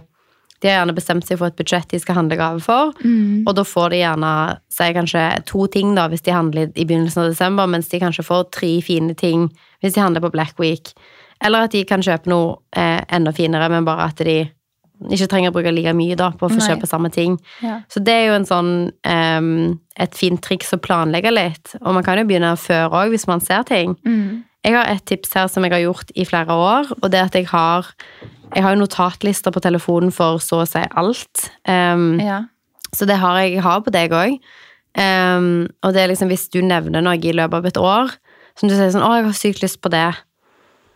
De 0.62 0.70
har 0.70 0.80
gjerne 0.80 0.96
bestemt 0.96 1.26
seg 1.28 1.38
for 1.38 1.52
et 1.52 1.58
budsjett 1.58 1.90
de 1.92 2.00
skal 2.00 2.16
handle 2.16 2.38
gave 2.40 2.62
for. 2.64 2.94
Mm. 3.04 3.44
Og 3.46 3.52
da 3.54 3.62
får 3.66 3.92
de 3.92 4.00
gjerne 4.00 4.32
si 4.72 4.88
kanskje 4.96 5.24
to 5.46 5.66
ting 5.70 5.94
da, 5.94 6.08
hvis 6.08 6.24
de 6.26 6.32
handler 6.34 6.72
i 6.72 6.86
begynnelsen 6.88 7.22
av 7.22 7.30
desember, 7.30 7.68
mens 7.70 7.92
de 7.92 8.00
kanskje 8.00 8.24
får 8.26 8.48
tre 8.56 8.72
fine 8.82 9.14
ting 9.14 9.50
hvis 9.84 9.94
de 9.94 10.02
handler 10.02 10.24
på 10.24 10.32
Black 10.32 10.58
Week. 10.58 10.94
Eller 11.44 11.68
at 11.68 11.76
de 11.76 11.84
kan 11.86 12.02
kjøpe 12.02 12.32
noe 12.32 12.56
eh, 12.72 13.02
enda 13.12 13.34
finere, 13.36 13.68
men 13.68 13.86
bare 13.86 14.08
at 14.08 14.24
de 14.24 14.38
ikke 15.12 15.28
trenger 15.30 15.52
å 15.52 15.54
bruke 15.56 15.72
like 15.74 15.92
mye 15.96 16.16
da, 16.18 16.30
på 16.32 16.48
å 16.48 16.52
få 16.52 16.58
Nei. 16.60 16.68
kjøpe 16.70 16.88
samme 16.88 17.10
ting. 17.12 17.36
Ja. 17.64 17.80
Så 17.92 18.00
det 18.04 18.14
er 18.14 18.30
jo 18.30 18.36
en 18.38 18.48
sånn 18.48 18.70
um, 18.92 19.50
et 20.00 20.16
fint 20.16 20.40
triks 20.42 20.72
å 20.72 20.80
planlegge 20.82 21.32
litt. 21.34 21.74
Og 21.82 21.96
man 21.96 22.06
kan 22.06 22.20
jo 22.20 22.26
begynne 22.28 22.54
før 22.60 22.92
òg, 22.92 23.12
hvis 23.12 23.28
man 23.28 23.44
ser 23.44 23.66
ting. 23.68 23.96
Mm. 24.06 24.44
Jeg 24.66 24.74
har 24.74 24.88
et 24.90 25.04
tips 25.06 25.36
her 25.36 25.50
som 25.52 25.66
jeg 25.66 25.76
har 25.76 25.84
gjort 25.84 26.10
i 26.16 26.24
flere 26.26 26.56
år, 26.56 26.90
og 26.96 27.10
det 27.12 27.20
er 27.20 27.28
at 27.28 27.38
jeg 27.38 27.50
har 27.52 27.92
jeg 28.54 28.62
har 28.62 28.74
jo 28.74 28.82
notatlister 28.84 29.52
på 29.52 29.62
telefonen 29.64 30.12
for 30.14 30.38
så 30.42 30.60
å 30.62 30.68
si 30.68 30.82
alt. 30.98 31.48
Um, 31.66 32.20
ja. 32.22 32.44
så 32.94 33.08
det 33.08 33.18
har 33.20 33.40
jeg, 33.42 33.58
har 33.64 33.82
på 33.82 33.92
deg 33.94 34.14
òg. 34.14 34.38
og 34.96 35.90
det 35.92 36.00
er 36.02 36.08
liksom 36.08 36.30
hvis 36.30 36.48
du 36.54 36.62
nevner 36.64 37.02
noe 37.04 37.18
i 37.18 37.34
løpet 37.34 37.58
av 37.58 37.66
et 37.66 37.80
år, 37.80 38.14
som 38.56 38.70
du 38.70 38.74
sier 38.74 38.88
sånn 38.94 39.04
'Å, 39.04 39.16
jeg 39.18 39.24
har 39.26 39.36
sykt 39.36 39.62
lyst 39.62 39.80
på 39.82 39.90
det', 39.92 40.16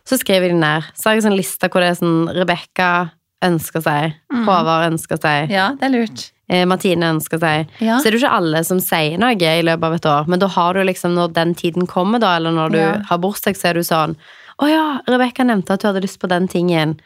så 0.09 0.16
skriver 0.16 0.49
jeg 0.49 0.54
det 0.54 0.61
ned. 0.61 0.83
Så 0.97 1.11
har 1.11 1.14
jeg 1.14 1.26
sånn 1.26 1.37
liste 1.37 1.69
hvor 1.69 1.83
det 1.83 1.90
er 1.90 1.99
sånn 2.00 2.30
Rebekka 2.33 3.11
ønsker 3.42 3.80
seg, 3.80 4.14
Håvard 4.44 4.92
ønsker 4.92 5.16
seg, 5.20 5.50
ja, 5.50 5.70
det 5.80 5.87
er 5.88 5.94
lurt. 5.94 6.26
eh, 6.50 6.64
Martine 6.68 7.09
ønsker 7.14 7.38
seg. 7.40 7.68
Ja. 7.80 7.99
Så 7.99 8.06
er 8.06 8.11
det 8.12 8.20
jo 8.20 8.26
ikke 8.26 8.37
alle 8.37 8.64
som 8.64 8.80
sier 8.80 9.16
noe 9.18 9.32
i 9.38 9.62
løpet 9.62 9.85
av 9.85 9.94
et 9.94 10.06
år, 10.06 10.28
men 10.28 10.38
da 10.42 10.47
har 10.49 10.75
du 10.75 10.82
liksom, 10.85 11.14
når 11.16 11.32
den 11.32 11.54
tiden 11.54 11.87
kommer, 11.87 12.20
da, 12.20 12.37
eller 12.37 12.52
når 12.52 12.70
du 12.70 12.78
Ja. 12.78 12.92
har 13.09 13.18
bursdag, 13.18 13.56
så 13.56 13.70
er 13.70 13.75
du 13.75 13.80
sånn 13.80 14.16
'Å 14.61 14.68
ja, 14.68 15.00
Rebekka 15.09 15.42
nevnte 15.42 15.70
at 15.73 15.80
du 15.80 15.87
hadde 15.88 16.02
lyst 16.02 16.18
på 16.20 16.28
den 16.28 16.47
tingen'. 16.47 16.99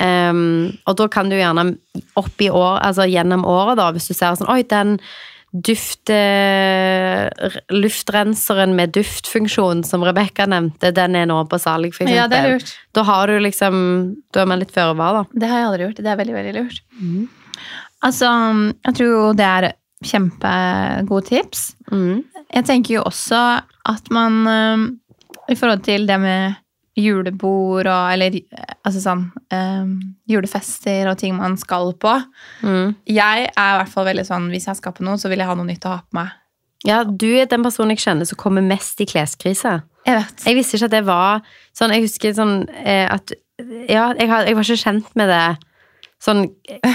Um, 0.00 0.78
og 0.86 0.96
da 0.96 1.08
kan 1.08 1.28
du 1.28 1.36
gjerne 1.36 1.76
opp 2.16 2.40
i 2.40 2.48
år, 2.48 2.80
altså 2.80 3.04
gjennom 3.10 3.44
året, 3.44 3.76
da, 3.76 3.90
hvis 3.92 4.08
du 4.08 4.14
ser 4.14 4.32
sånn 4.38 4.48
Oi, 4.48 4.62
den, 4.62 4.98
duft, 5.50 6.10
eh, 6.10 7.28
luftrenseren 7.74 8.74
med 8.76 8.92
duftfunksjon 8.94 9.82
som 9.84 10.04
Rebekka 10.06 10.46
nevnte, 10.46 10.92
den 10.94 11.16
er 11.18 11.26
nå 11.26 11.40
på 11.50 11.58
salg, 11.58 11.94
for 11.94 12.04
eksempel. 12.04 12.16
Ja, 12.16 12.28
det 12.30 12.38
er 12.38 12.54
lurt. 12.54 12.72
Da 12.94 13.04
har 13.06 13.26
du 13.26 13.38
liksom 13.42 14.16
Da 14.32 14.42
er 14.42 14.46
man 14.46 14.62
litt 14.62 14.72
føre 14.72 14.96
var, 14.96 15.20
da. 15.20 15.24
Det 15.34 15.50
har 15.50 15.58
jeg 15.58 15.68
aldri 15.68 15.86
gjort. 15.88 16.02
Det 16.04 16.12
er 16.12 16.20
veldig, 16.22 16.36
veldig 16.38 16.54
lurt. 16.60 16.80
Altså, 18.06 18.30
jeg 18.86 18.94
tror 18.96 19.36
det 19.36 19.46
er 19.46 19.72
kjempegode 20.06 21.26
tips. 21.28 21.74
Mm. 21.90 22.24
Jeg 22.54 22.64
tenker 22.64 22.94
jo 22.94 23.02
også 23.04 23.62
at 23.90 24.10
man 24.10 25.00
I 25.50 25.54
forhold 25.58 25.82
til 25.82 26.06
det 26.06 26.20
med 26.20 26.54
julebord 26.98 27.86
og 27.86 28.12
Eller 28.12 28.34
eh, 28.40 28.74
altså 28.86 29.02
sånn 29.02 29.24
um, 29.54 29.94
julefester 30.30 31.10
og 31.10 31.18
ting 31.20 31.36
man 31.38 31.56
skal 31.60 31.92
på. 32.00 32.16
Mm. 32.66 32.96
Jeg 33.08 33.46
er 33.50 33.72
i 33.74 33.78
hvert 33.80 33.92
fall 33.92 34.08
veldig 34.10 34.26
sånn 34.26 34.50
hvis 34.52 34.68
jeg 34.70 34.80
skal 34.80 34.94
på 34.96 35.06
noe, 35.06 35.20
så 35.20 35.30
vil 35.30 35.42
jeg 35.42 35.50
ha 35.50 35.56
noe 35.58 35.68
nytt 35.68 35.86
å 35.86 35.94
ha 35.94 36.02
på 36.02 36.18
meg. 36.18 36.36
Ja, 36.88 37.02
du 37.04 37.28
er 37.36 37.48
den 37.48 37.64
personen 37.64 37.92
jeg 37.92 38.02
kjenner 38.06 38.28
som 38.28 38.40
kommer 38.40 38.64
mest 38.64 39.00
i 39.04 39.06
kleskrise. 39.08 39.80
Jeg 40.06 40.16
vet. 40.16 40.44
Jeg 40.48 40.56
visste 40.56 40.78
ikke 40.78 40.88
at 40.88 40.94
det 40.94 41.02
var 41.04 41.42
sånn 41.76 41.92
Jeg 41.92 42.06
husker 42.06 42.32
sånn 42.36 42.54
eh, 42.80 43.04
at 43.04 43.34
Ja, 43.60 44.14
jeg, 44.16 44.30
har, 44.30 44.46
jeg 44.48 44.56
var 44.56 44.64
ikke 44.64 44.84
kjent 44.86 45.10
med 45.20 45.28
det. 45.28 45.44
Sånn 46.20 46.42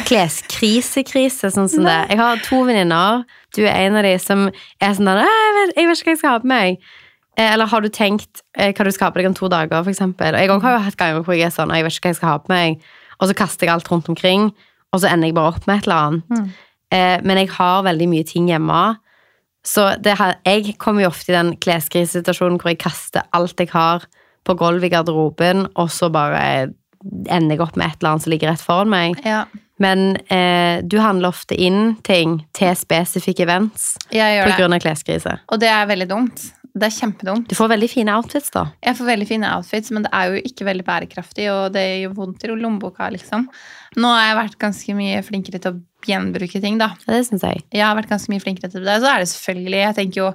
kleskrisekrise, 0.05 1.49
sånn 1.53 1.69
som 1.69 1.85
det. 1.85 1.97
Jeg 2.11 2.19
har 2.19 2.41
to 2.45 2.59
venninner, 2.65 3.23
du 3.57 3.63
er 3.65 3.87
en 3.87 3.97
av 3.97 4.05
de, 4.05 4.13
som 4.21 4.43
er 4.53 4.93
sånn 4.93 5.09
der 5.09 5.23
jeg 5.25 5.87
vet 5.89 5.97
ikke 5.97 6.11
hva 6.11 6.13
jeg 6.13 6.19
skal 6.21 6.35
ha 6.35 6.41
på 6.43 6.51
meg. 6.51 6.83
Eh, 7.37 7.53
Eller 7.53 7.67
har 7.67 7.81
du 7.81 7.89
tenkt 7.89 8.41
eh, 8.57 8.71
hva 8.73 8.85
du 8.85 8.91
skal 8.91 9.09
ha 9.09 9.15
på 9.15 9.21
deg 9.21 9.29
om 9.31 9.37
to 9.37 9.49
dager. 9.51 9.79
Og 9.81 9.89
jeg 9.91 10.49
har 10.49 10.77
jo 10.77 10.83
hatt 10.85 10.97
ganger 10.99 11.23
hvor 11.25 11.35
jeg 11.35 11.47
er 11.49 11.55
sånn 11.55 11.71
og 11.71 11.75
jeg 11.79 11.87
vet 11.87 11.97
ikke 11.97 12.07
hva 12.07 12.13
jeg 12.13 12.19
skal 12.21 12.31
ha 12.33 12.37
på 12.43 12.53
meg. 12.53 12.85
Og 13.19 13.29
så 13.29 13.35
kaster 13.37 13.67
jeg 13.67 13.73
alt 13.75 13.89
rundt 13.91 14.09
omkring, 14.11 14.49
og 14.91 15.01
så 15.01 15.07
ender 15.11 15.29
jeg 15.31 15.35
bare 15.37 15.53
opp 15.55 15.67
med 15.67 15.77
et 15.77 15.87
eller 15.87 15.95
annet. 15.95 16.29
Mm. 16.29 16.47
Eh, 16.91 17.17
Men 17.23 17.37
jeg 17.41 17.49
har 17.55 17.83
veldig 17.83 18.07
mye 18.11 18.27
ting 18.27 18.47
hjemme. 18.51 18.83
Så 19.65 19.87
det 20.03 20.17
her, 20.19 20.35
jeg 20.45 20.75
kommer 20.77 21.01
jo 21.01 21.09
ofte 21.09 21.31
i 21.31 21.35
den 21.35 21.55
kleskrisesituasjonen 21.57 22.59
hvor 22.61 22.69
jeg 22.69 22.83
kaster 22.83 23.25
alt 23.33 23.59
jeg 23.59 23.71
har 23.73 24.05
på 24.45 24.53
gulvet 24.59 24.91
i 24.91 24.93
garderoben, 24.93 25.65
og 25.75 25.89
så 25.89 26.11
bare 26.13 26.73
ender 27.29 27.55
jeg 27.55 27.61
opp 27.65 27.75
med 27.77 27.87
et 27.87 27.97
eller 27.99 28.11
annet 28.11 28.25
som 28.25 28.33
ligger 28.33 28.51
rett 28.51 28.61
foran 28.61 28.91
meg. 28.93 29.17
Ja, 29.25 29.45
Men 29.81 30.15
eh, 30.31 30.81
du 30.85 30.99
handler 31.01 31.33
ofte 31.33 31.57
inn 31.57 31.95
ting 32.05 32.45
til 32.55 32.75
spesifikke 32.77 33.43
events 33.43 33.97
pga. 34.11 34.45
på 34.45 34.53
grunn 34.59 34.77
av 34.77 34.79
kleskrise. 34.85 35.39
Og 35.51 35.59
det 35.59 35.67
er 35.67 35.89
veldig 35.89 36.07
dumt. 36.13 36.45
Det 36.75 36.89
er 36.89 36.91
kjempedumt. 36.91 37.47
Du 37.47 37.55
får 37.55 37.69
veldig 37.71 37.87
fine 37.87 38.13
outfits, 38.19 38.51
da. 38.51 38.65
Jeg 38.83 38.97
får 38.97 39.07
veldig 39.07 39.27
fine 39.29 39.51
outfits, 39.55 39.93
men 39.95 40.03
det 40.03 40.11
er 40.11 40.33
jo 40.33 40.41
ikke 40.49 40.67
veldig 40.67 40.83
bærekraftig, 40.87 41.45
og 41.53 41.71
det 41.75 41.85
gjør 42.01 42.15
vondt 42.17 42.43
i 42.43 42.51
lommeboka, 42.51 43.07
liksom. 43.15 43.45
Nå 43.95 44.11
har 44.11 44.25
jeg 44.25 44.37
vært 44.41 44.57
ganske 44.65 44.95
mye 44.97 45.21
flinkere 45.23 45.61
til 45.63 45.77
å 45.77 46.09
gjenbruke 46.09 46.59
ting, 46.63 46.79
da. 46.81 46.91
Det 47.07 47.21
syns 47.29 47.45
jeg. 47.47 47.63
Jeg 47.71 47.85
har 47.85 47.95
vært 47.95 48.11
ganske 48.11 48.33
mye 48.33 48.43
flinkere 48.43 48.73
til 48.73 48.83
det. 48.83 48.97
Så 48.99 49.07
er 49.07 49.23
det 49.23 49.31
selvfølgelig, 49.31 49.81
jeg 49.85 49.97
tenker 50.01 50.21
jo, 50.25 50.31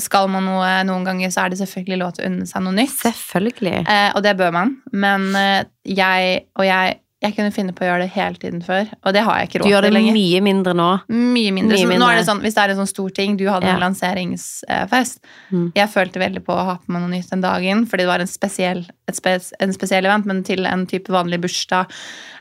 skal 0.00 0.28
man 0.32 0.44
noe 0.48 0.68
noen 0.88 1.08
ganger, 1.08 1.32
så 1.32 1.46
er 1.46 1.52
det 1.52 1.60
selvfølgelig 1.62 2.00
lov 2.00 2.12
til 2.16 2.24
å 2.24 2.30
unne 2.32 2.48
seg 2.48 2.64
noe 2.66 2.76
nytt. 2.76 2.98
Selvfølgelig. 3.00 3.78
Eh, 3.88 4.10
og 4.12 4.20
det 4.28 4.36
bør 4.40 4.52
man. 4.56 4.76
Men 4.92 5.30
eh, 5.40 5.64
jeg 5.88 6.36
og 6.56 6.68
jeg 6.68 6.98
jeg 7.22 7.34
kunne 7.36 7.52
finne 7.54 7.72
på 7.76 7.84
å 7.84 7.86
gjøre 7.86 8.02
det 8.02 8.12
hele 8.16 8.40
tiden 8.42 8.62
før, 8.66 8.88
og 9.06 9.14
det 9.14 9.22
har 9.22 9.38
jeg 9.38 9.48
ikke 9.48 9.60
råd 9.62 9.68
til 9.68 9.94
lenger. 9.94 9.94
Du 9.94 9.94
gjør 9.94 10.10
det 10.10 10.14
mye 10.16 10.40
mindre 10.42 10.74
nå. 10.74 10.88
Mye 11.12 11.52
mindre. 11.54 11.76
Mye 11.78 11.88
mindre. 11.92 11.98
Nå 12.02 12.08
er 12.10 12.18
det 12.18 12.26
sånn, 12.26 12.42
hvis 12.42 12.56
det 12.56 12.62
er 12.64 12.72
en 12.74 12.80
sånn 12.80 12.90
stor 12.90 13.14
ting, 13.14 13.36
du 13.38 13.44
hadde 13.46 13.68
Ja. 13.68 13.76
en 13.76 13.84
lanseringsfest. 13.84 15.22
Mm. 15.52 15.72
Jeg 15.78 15.88
følte 15.92 16.22
veldig 16.22 16.42
på 16.44 16.56
å 16.56 16.64
ha 16.66 16.76
på 16.82 16.92
meg 16.92 17.04
noe 17.04 17.12
nytt 17.14 17.30
den 17.30 17.44
dagen, 17.44 17.86
fordi 17.86 18.02
det 18.02 18.10
var 18.10 18.24
en 18.24 18.32
spesiell, 18.32 18.84
et 19.08 19.18
spes, 19.18 19.52
en 19.60 19.72
spesiell 19.72 20.04
event, 20.04 20.26
men 20.26 20.42
til 20.42 20.66
en 20.66 20.86
type 20.86 21.14
vanlig 21.14 21.40
bursdag 21.40 21.86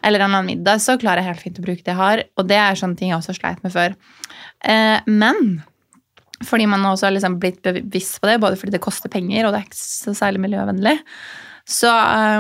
eller 0.04 0.20
en 0.20 0.32
annen 0.34 0.58
middag, 0.58 0.82
så 0.82 0.98
klarer 0.98 1.22
jeg 1.22 1.30
helt 1.32 1.46
fint 1.46 1.60
å 1.62 1.68
bruke 1.68 1.84
det 1.86 1.94
jeg 1.94 2.02
har. 2.02 2.24
Og 2.38 2.48
det 2.48 2.58
er 2.58 2.80
sånne 2.80 2.98
ting 2.98 3.14
jeg 3.14 3.20
også 3.20 3.38
sleit 3.38 3.62
med 3.64 3.72
før. 3.72 3.94
Eh, 4.66 5.00
men 5.06 5.64
fordi 6.42 6.66
man 6.66 6.82
også 6.82 7.06
har 7.06 7.14
liksom 7.14 7.40
blitt 7.40 7.62
bevisst 7.62 8.20
på 8.22 8.28
det, 8.30 8.40
både 8.42 8.58
fordi 8.58 8.74
det 8.74 8.82
koster 8.82 9.10
penger, 9.14 9.46
og 9.46 9.54
det 9.54 9.62
er 9.62 9.70
ikke 9.70 9.78
så 9.78 10.16
særlig 10.18 10.42
miljøvennlig. 10.42 10.98
Så, 11.70 11.92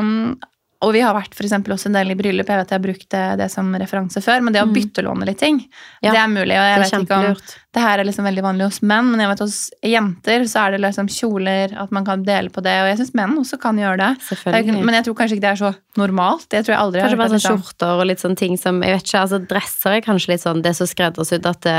um, 0.02 0.40
og 0.82 0.94
vi 0.94 1.02
har 1.06 1.14
vært 1.14 1.36
for 1.38 1.46
eksempel 1.46 1.74
også 1.76 1.88
en 1.92 1.94
del 2.00 2.12
i 2.12 2.16
bryllup. 2.18 2.48
Jeg 2.50 2.58
vet 2.62 2.72
jeg 2.74 2.80
har 2.80 2.86
brukt 2.86 3.10
det, 3.14 3.26
det 3.38 3.50
som 3.54 3.74
referanse 3.78 4.22
før, 4.26 4.42
men 4.42 4.54
det 4.54 4.62
å 4.64 4.68
Mm. 4.68 4.74
byttelåne 4.74 5.26
litt 5.26 5.38
ting, 5.40 5.60
Ja, 6.02 6.12
det 6.12 6.20
er 6.20 6.28
mulig. 6.28 6.56
Og 6.58 6.66
jeg 6.66 6.80
vet 6.82 7.02
ikke 7.06 7.20
om. 7.20 7.36
Det 7.72 7.84
her 7.84 8.02
er 8.02 8.08
liksom 8.08 8.26
veldig 8.28 8.44
vanlig 8.44 8.66
hos 8.68 8.82
menn, 8.84 9.14
men 9.14 9.22
jeg 9.24 9.32
vet 9.32 9.44
hos 9.46 9.60
jenter 9.88 10.44
så 10.52 10.66
er 10.66 10.76
det 10.76 10.82
liksom 10.84 11.08
kjoler, 11.12 11.72
at 11.80 11.94
man 11.96 12.08
kan 12.08 12.26
dele 12.28 12.52
på 12.52 12.64
det, 12.66 12.74
og 12.84 12.90
jeg 12.92 13.00
syns 13.00 13.14
menn 13.16 13.38
også 13.40 13.60
kan 13.62 13.80
gjøre 13.80 14.00
det. 14.02 14.42
Men 14.76 14.98
jeg 14.98 15.08
tror 15.08 15.16
kanskje 15.22 15.38
ikke 15.38 15.46
det 15.46 15.54
er 15.54 15.62
så 15.62 15.72
normalt. 16.00 16.48
Det 16.52 16.62
tror 16.66 16.76
jeg 16.76 16.82
aldri 16.82 17.02
Kanskje 17.04 17.20
bare 17.20 17.32
sånn 17.32 17.40
liksom, 17.40 17.58
skjorter 17.62 18.02
og 18.02 18.06
litt 18.08 18.22
sånne 18.24 18.40
ting 18.40 18.54
som 18.60 18.78
Jeg 18.86 18.96
vet 18.96 19.08
ikke, 19.08 19.24
altså 19.26 19.40
Dresser 19.44 19.96
er 19.98 20.04
kanskje 20.06 20.32
litt 20.32 20.44
sånn 20.44 20.62
Det 20.64 20.72
er 20.72 20.78
så 20.78 20.88
skreddersydd 20.88 21.50
at 21.50 21.60
det 21.66 21.76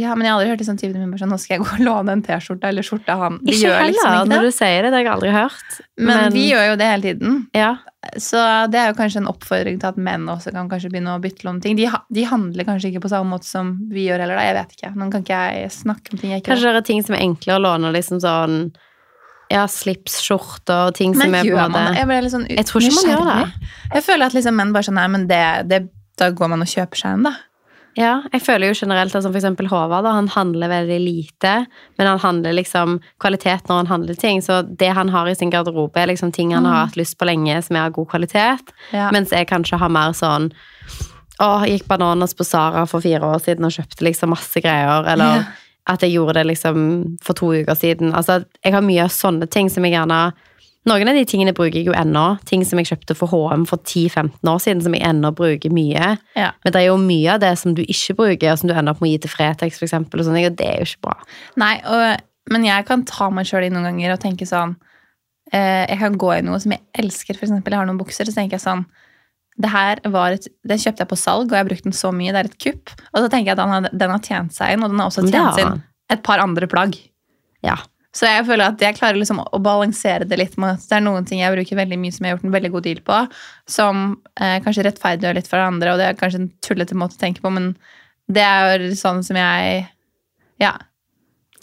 Ja, 0.00 0.16
men 0.16 0.26
jeg 0.26 0.32
har 0.32 0.40
aldri 0.40 0.50
hørt 0.50 0.64
liksom 0.64 0.80
typen 0.80 0.98
min 0.98 1.12
bare 1.12 1.22
sånn 1.22 1.30
Nå 1.30 1.38
skal 1.38 1.54
jeg 1.56 1.62
gå 1.62 1.68
og 1.76 1.84
låne 1.86 2.16
en 2.16 2.24
T-skjorte 2.26 2.72
eller 2.72 2.86
skjorte 2.86 3.14
av 3.14 3.22
han. 3.22 3.38
De 3.42 3.54
Ikke 3.54 3.68
gjør 3.68 3.78
heller, 3.78 3.92
liksom 3.92 4.16
ikke 4.16 4.32
når 4.32 4.48
du 4.48 4.56
sier 4.56 4.76
det. 4.82 4.90
Det 4.90 4.98
har 4.98 5.04
jeg 5.06 5.12
aldri 5.12 5.32
hørt. 5.36 5.78
Men, 6.08 6.34
vi 6.34 6.44
gjør 6.50 6.66
jo 6.72 6.76
det 6.80 6.88
hele 6.90 7.06
tiden. 7.06 7.38
Ja, 7.54 7.70
Så 8.18 8.42
det 8.72 8.80
er 8.80 8.90
jo 8.90 8.96
kanskje 8.98 9.22
en 9.22 9.30
oppfordring 9.30 9.78
til 9.82 9.90
at 9.92 10.00
menn 10.10 10.26
også 10.32 10.52
kan 10.54 10.70
kanskje 10.70 10.90
begynne 10.90 11.14
å 11.14 11.22
bytte 11.22 11.46
om 11.50 11.60
ting. 11.62 11.78
De, 11.78 11.86
de 11.86 12.26
handler 12.26 12.66
kanskje 12.66 12.90
ikke 12.90 13.04
på 13.06 13.12
samme 13.12 13.30
måte 13.30 13.46
som 13.46 13.76
vi 13.92 14.08
gjør 14.08 14.24
heller, 14.24 14.40
da. 14.40 14.46
Jeg 14.48 14.58
vet 14.58 14.74
ikke. 14.76 14.92
Nå 14.98 15.08
kan 15.12 15.22
ikke 15.26 15.31
jeg 15.32 15.70
snakke 15.74 16.12
om 16.14 16.20
ting 16.20 16.32
jeg 16.34 16.42
ikke 16.42 16.52
Kanskje 16.52 16.72
det 16.72 16.80
er 16.82 16.88
ting 16.88 17.02
som 17.06 17.16
er 17.18 17.24
enklere 17.26 17.60
å 17.60 17.64
låne, 17.66 17.92
liksom 17.96 18.20
sånn 18.22 18.58
Ja, 19.52 19.66
slips, 19.68 20.20
skjorter 20.24 20.88
og 20.88 20.94
ting 20.98 21.16
Men 21.16 21.26
som 21.28 21.38
er 21.40 21.48
på 21.48 21.58
en 21.58 21.72
måte 21.76 21.96
Jeg, 22.00 22.32
sånn 22.34 22.46
Jeg 22.50 22.68
tror 22.68 22.86
ikke 22.86 22.98
man 23.00 23.10
gjør 23.12 23.30
det. 23.30 23.70
Jeg 23.94 24.06
føler 24.08 24.26
at 24.28 24.36
liksom 24.38 24.60
menn 24.60 24.74
bare 24.76 24.88
sånn 24.88 25.00
Nei, 25.00 25.08
men 25.14 25.26
det, 25.30 25.42
det, 25.72 25.80
da 26.20 26.30
går 26.36 26.52
man 26.54 26.64
og 26.64 26.70
kjøper 26.72 27.02
seg 27.02 27.18
en, 27.18 27.26
da. 27.30 27.34
Ja, 27.98 28.22
jeg 28.32 28.40
føler 28.40 28.70
jo 28.70 28.76
generelt 28.78 29.12
at 29.12 29.24
som 29.24 29.34
eksempel 29.36 29.66
Håvard, 29.68 30.06
han 30.08 30.30
handler 30.32 30.70
veldig 30.72 30.96
lite, 31.02 31.50
men 32.00 32.08
han 32.08 32.20
handler 32.22 32.54
liksom 32.56 33.00
kvalitet 33.20 33.68
når 33.68 33.82
han 33.82 33.90
handler 33.90 34.16
ting, 34.16 34.40
så 34.40 34.62
det 34.64 34.88
han 34.96 35.10
har 35.12 35.28
i 35.28 35.34
sin 35.36 35.52
garderobe 35.52 36.00
er 36.00 36.08
liksom 36.08 36.32
ting 36.32 36.54
han 36.56 36.64
har 36.64 36.86
hatt 36.86 36.96
lyst 36.96 37.18
på 37.20 37.28
lenge, 37.28 37.58
som 37.66 37.76
er 37.76 37.90
av 37.90 37.96
god 37.98 38.08
kvalitet, 38.14 38.72
Ja. 38.96 39.10
mens 39.12 39.34
jeg 39.36 39.50
kanskje 39.50 39.76
har 39.82 39.92
mer 39.92 40.16
sånn 40.16 40.48
Å, 41.40 41.64
jeg 41.64 41.78
gikk 41.80 41.88
bananas 41.88 42.34
på 42.36 42.44
Sara 42.44 42.84
for 42.86 43.00
fire 43.00 43.24
år 43.24 43.40
siden 43.42 43.64
og 43.64 43.72
kjøpte 43.72 44.04
liksom 44.04 44.30
masse 44.34 44.60
greier, 44.60 45.06
eller 45.08 45.36
Ja. 45.40 45.44
at 45.86 46.00
jeg 46.04 46.12
gjorde 46.12 46.34
det 46.34 46.46
liksom 46.46 47.18
for 47.22 47.32
to 47.34 47.52
uker 47.52 47.74
siden. 47.74 48.12
Altså, 48.14 48.44
jeg 48.64 48.72
har 48.72 48.82
mye 48.82 49.02
av 49.04 49.10
sånne 49.10 49.48
ting 49.50 49.68
som 49.70 49.84
jeg 49.84 49.94
gjerne 49.96 50.32
Noen 50.84 51.06
av 51.06 51.14
de 51.14 51.22
tingene 51.24 51.52
bruker 51.54 51.76
jeg 51.78 51.86
jo 51.86 51.92
ennå. 51.94 52.40
Ting 52.44 52.64
som 52.66 52.76
jeg 52.80 52.88
kjøpte 52.88 53.14
for 53.14 53.30
HM 53.30 53.62
for 53.70 53.78
10-15 53.86 54.48
år 54.50 54.58
siden, 54.58 54.80
som 54.82 54.92
jeg 54.96 55.04
ennå 55.06 55.30
bruker 55.32 55.70
mye. 55.70 56.18
Ja. 56.34 56.48
Men 56.64 56.72
det 56.74 56.80
er 56.80 56.88
jo 56.88 56.96
mye 56.98 57.34
av 57.36 57.38
det 57.44 57.52
som 57.60 57.76
du 57.78 57.84
ikke 57.84 58.16
bruker, 58.18 58.50
og 58.50 58.58
som 58.58 58.66
du 58.66 58.74
ender 58.74 58.90
opp 58.90 58.98
med 59.00 59.06
å 59.06 59.12
gi 59.12 59.20
til 59.22 59.30
Fretex, 59.30 59.78
for 59.78 59.86
eksempel, 59.86 60.18
og 60.18 60.26
sånn, 60.26 60.40
og 60.42 60.56
det 60.58 60.66
er 60.66 60.80
jo 60.82 60.88
ikke 60.90 61.04
bra. 61.06 61.14
Nei, 61.62 61.76
og, 61.86 62.18
men 62.50 62.66
jeg 62.66 62.88
kan 62.88 63.04
ta 63.06 63.30
meg 63.30 63.46
sjøl 63.46 63.68
i 63.68 63.70
noen 63.70 63.86
ganger 63.92 64.16
og 64.16 64.20
tenke 64.26 64.42
sånn 64.50 64.74
eh, 65.52 65.86
Jeg 65.86 66.00
kan 66.02 66.18
gå 66.18 66.32
i 66.34 66.42
noe 66.42 66.58
som 66.58 66.74
jeg 66.74 66.82
elsker, 66.98 67.38
eksempel. 67.38 67.76
Jeg 67.76 67.78
har 67.78 67.86
noen 67.86 68.02
bukser, 68.02 68.26
så 68.26 68.34
tenker 68.34 68.58
jeg 68.58 68.66
sånn 68.66 68.82
det 69.60 69.68
her 69.68 70.00
var 70.08 70.36
et, 70.36 70.46
Den 70.64 70.80
kjøpte 70.80 71.04
jeg 71.04 71.10
på 71.10 71.18
salg, 71.20 71.50
og 71.50 71.56
jeg 71.56 71.64
har 71.64 71.68
brukt 71.68 71.86
den 71.86 71.96
så 71.96 72.12
mye. 72.14 72.32
Det 72.32 72.40
er 72.40 72.50
et 72.50 72.60
kupp. 72.62 72.92
Og 73.12 73.24
så 73.24 73.28
tenker 73.28 73.52
jeg 73.52 73.56
at 73.56 73.62
den 73.62 73.74
har, 73.74 73.88
den 74.04 74.14
har 74.14 74.22
tjent 74.24 74.54
seg 74.56 74.74
inn, 74.74 74.84
og 74.84 74.92
den 74.92 75.02
har 75.02 75.10
også 75.10 75.26
tjent 75.26 75.60
ja. 75.60 75.66
inn 75.66 75.82
et 76.12 76.22
par 76.24 76.42
andre 76.42 76.68
plagg. 76.70 76.96
Ja. 77.64 77.78
Så 78.12 78.28
jeg 78.28 78.44
føler 78.44 78.68
at 78.68 78.82
jeg 78.82 78.96
klarer 78.98 79.16
liksom 79.16 79.40
å 79.40 79.60
balansere 79.64 80.26
det 80.28 80.36
litt 80.36 80.58
med 80.60 80.76
at 80.76 80.84
det 80.84 80.98
er 80.98 81.04
noen 81.04 81.24
ting 81.28 81.40
jeg 81.40 81.54
bruker 81.54 81.78
veldig 81.78 81.96
mye 82.00 82.12
som 82.12 82.26
jeg 82.26 82.32
har 82.32 82.36
gjort 82.36 82.48
en 82.48 82.54
veldig 82.58 82.70
god 82.74 82.84
deal 82.84 83.00
på, 83.06 83.20
som 83.72 84.02
eh, 84.36 84.58
kanskje 84.64 84.84
rettferdiggjør 84.84 85.38
litt 85.38 85.48
for 85.48 85.56
det 85.60 85.68
andre, 85.70 85.94
og 85.94 86.00
det 86.00 86.08
er 86.10 86.18
kanskje 86.20 86.42
en 86.42 86.50
tullete 86.64 86.98
måte 86.98 87.16
å 87.16 87.22
tenke 87.22 87.44
på, 87.44 87.52
men 87.54 87.70
det 88.32 88.44
er 88.44 88.84
jo 88.84 88.90
sånn 89.00 89.22
som 89.24 89.38
jeg 89.40 89.86
ja, 90.60 90.74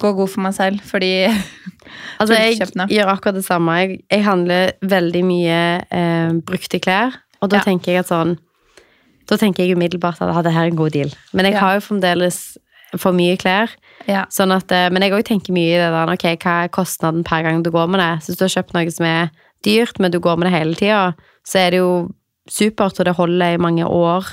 går 0.02 0.18
god 0.18 0.34
for 0.34 0.48
meg 0.48 0.58
selv, 0.58 0.82
fordi 0.90 1.14
Altså, 2.20 2.36
jeg 2.36 2.58
gjør 2.92 3.10
akkurat 3.14 3.38
det 3.38 3.46
samme. 3.46 3.74
Jeg, 3.80 4.02
jeg 4.12 4.22
handler 4.26 4.74
veldig 4.84 5.22
mye 5.26 5.60
eh, 5.96 6.34
brukte 6.46 6.82
klær, 6.84 7.16
og 7.42 7.50
da 7.50 7.58
Ja. 7.58 7.64
tenker 7.64 7.92
jeg 7.94 8.00
at 8.00 8.08
sånn 8.08 8.38
Da 9.30 9.38
tenker 9.38 9.62
jeg 9.64 9.78
umiddelbart 9.78 10.20
at 10.22 10.28
dette 10.34 10.44
det 10.44 10.54
her 10.54 10.64
er 10.64 10.68
en 10.72 10.76
god 10.76 10.92
deal. 10.92 11.10
Men 11.34 11.46
jeg 11.46 11.54
Ja. 11.54 11.60
har 11.60 11.74
jo 11.76 11.82
fremdeles 11.86 12.58
for 12.98 13.12
mye 13.14 13.38
klær. 13.38 13.70
ja, 14.08 14.26
Sånn 14.26 14.52
at, 14.52 14.72
eh, 14.72 14.90
men 14.90 15.04
jeg 15.04 15.12
òg 15.12 15.24
tenker 15.24 15.54
mye 15.54 15.76
i 15.76 15.78
det 15.78 15.92
der 15.94 16.10
ok, 16.10 16.40
hva 16.42 16.64
er 16.64 16.68
kostnaden 16.70 17.24
per 17.24 17.44
gang 17.44 17.62
du 17.62 17.70
går 17.70 17.88
med 17.88 18.00
det. 18.00 18.24
Så 18.24 18.30
hvis 18.34 18.38
du 18.40 18.46
har 18.46 18.64
kjøpt 18.64 18.74
noe 18.74 18.90
som 18.92 19.06
er 19.06 19.30
dyrt, 19.64 20.00
men 20.00 20.10
du 20.10 20.20
går 20.20 20.36
med 20.40 20.52
det 20.52 20.60
hele 20.60 20.74
tida, 20.74 21.14
så 21.46 21.60
er 21.68 21.70
det 21.70 21.78
jo 21.78 22.10
supert, 22.50 23.00
og 23.00 23.06
det 23.06 23.16
holder 23.16 23.54
i 23.54 23.58
mange 23.58 23.86
år. 23.86 24.26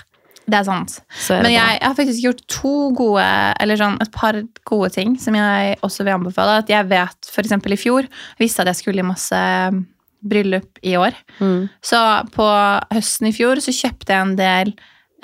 det 0.48 0.54
er 0.60 0.64
sant. 0.64 1.00
Er 1.28 1.42
Men 1.42 1.52
jeg, 1.52 1.80
jeg 1.80 1.88
har 1.88 1.94
faktisk 1.94 2.22
gjort 2.22 2.46
to 2.48 2.92
gode, 2.94 3.54
eller 3.60 3.76
sånn 3.76 4.00
et 4.00 4.12
par 4.12 4.32
gode 4.64 4.92
ting 4.92 5.18
som 5.18 5.34
jeg 5.34 5.76
også 5.82 6.04
vil 6.04 6.14
anbefale. 6.14 6.58
At 6.58 6.68
jeg 6.68 6.88
vet, 6.88 7.16
for 7.30 7.42
eksempel 7.42 7.72
i 7.72 7.76
fjor, 7.76 8.06
visste 8.40 8.60
at 8.60 8.66
jeg 8.68 8.76
skulle 8.76 9.00
i 9.00 9.02
masse 9.02 9.84
bryllup 10.28 10.82
i 10.86 10.96
år. 11.00 11.16
Mm. 11.38 11.68
Så 11.84 12.02
på 12.34 12.50
høsten 12.94 13.30
i 13.30 13.34
fjor 13.36 13.62
så 13.64 13.74
kjøpte 13.74 14.12
jeg 14.12 14.26
en 14.26 14.36
del 14.38 14.74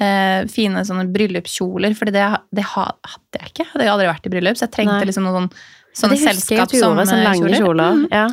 eh, 0.00 0.49
fine 0.52 0.85
sånne 0.88 1.09
bryllupskjoler, 1.12 1.97
for 1.99 2.12
det, 2.12 2.25
det 2.54 2.66
hadde 2.75 3.40
jeg 3.40 3.52
ikke. 3.52 3.68
Hadde 3.75 3.87
jeg 3.87 3.94
aldri 3.97 4.11
vært 4.11 4.28
i 4.28 4.35
bryllup, 4.35 4.59
så 4.59 4.68
jeg 4.68 4.76
trengte 4.78 5.00
Nei. 5.00 5.11
liksom 5.11 5.28
noen 5.28 5.50
sånne 5.92 6.16
du 6.16 6.25
gjorde, 6.25 6.73
sånne 6.73 7.21
lange 7.26 7.44
selskapskjoler. 7.44 7.61
kjoler. 7.61 8.00
Mm. 8.00 8.09
Ja. 8.14 8.26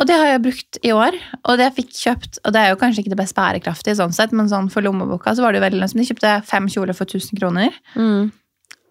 Og 0.00 0.08
det 0.08 0.16
har 0.16 0.30
jeg 0.30 0.42
brukt 0.46 0.78
i 0.80 0.92
år, 0.96 1.16
og 1.44 1.58
det 1.60 1.66
jeg 1.66 1.76
fikk 1.82 1.90
kjøpt, 1.98 2.38
og 2.40 2.54
det 2.56 2.60
er 2.60 2.70
jo 2.72 2.78
kanskje 2.80 3.02
ikke 3.02 3.12
det 3.12 3.20
best 3.20 3.36
bærekraftige 3.36 3.98
sånn 3.98 4.14
sett, 4.16 4.32
men 4.32 4.48
sånn 4.48 4.70
for 4.72 4.84
lommeboka 4.84 5.34
så 5.36 5.44
var 5.44 5.52
det 5.52 5.60
jo 5.60 5.66
veldig 5.66 5.80
lønnsomt. 5.82 6.00
De 6.00 6.08
kjøpte 6.08 6.36
fem 6.48 6.68
kjoler 6.72 6.96
for 6.96 7.04
1000 7.04 7.36
kroner. 7.36 7.76
Mm. 8.00 8.30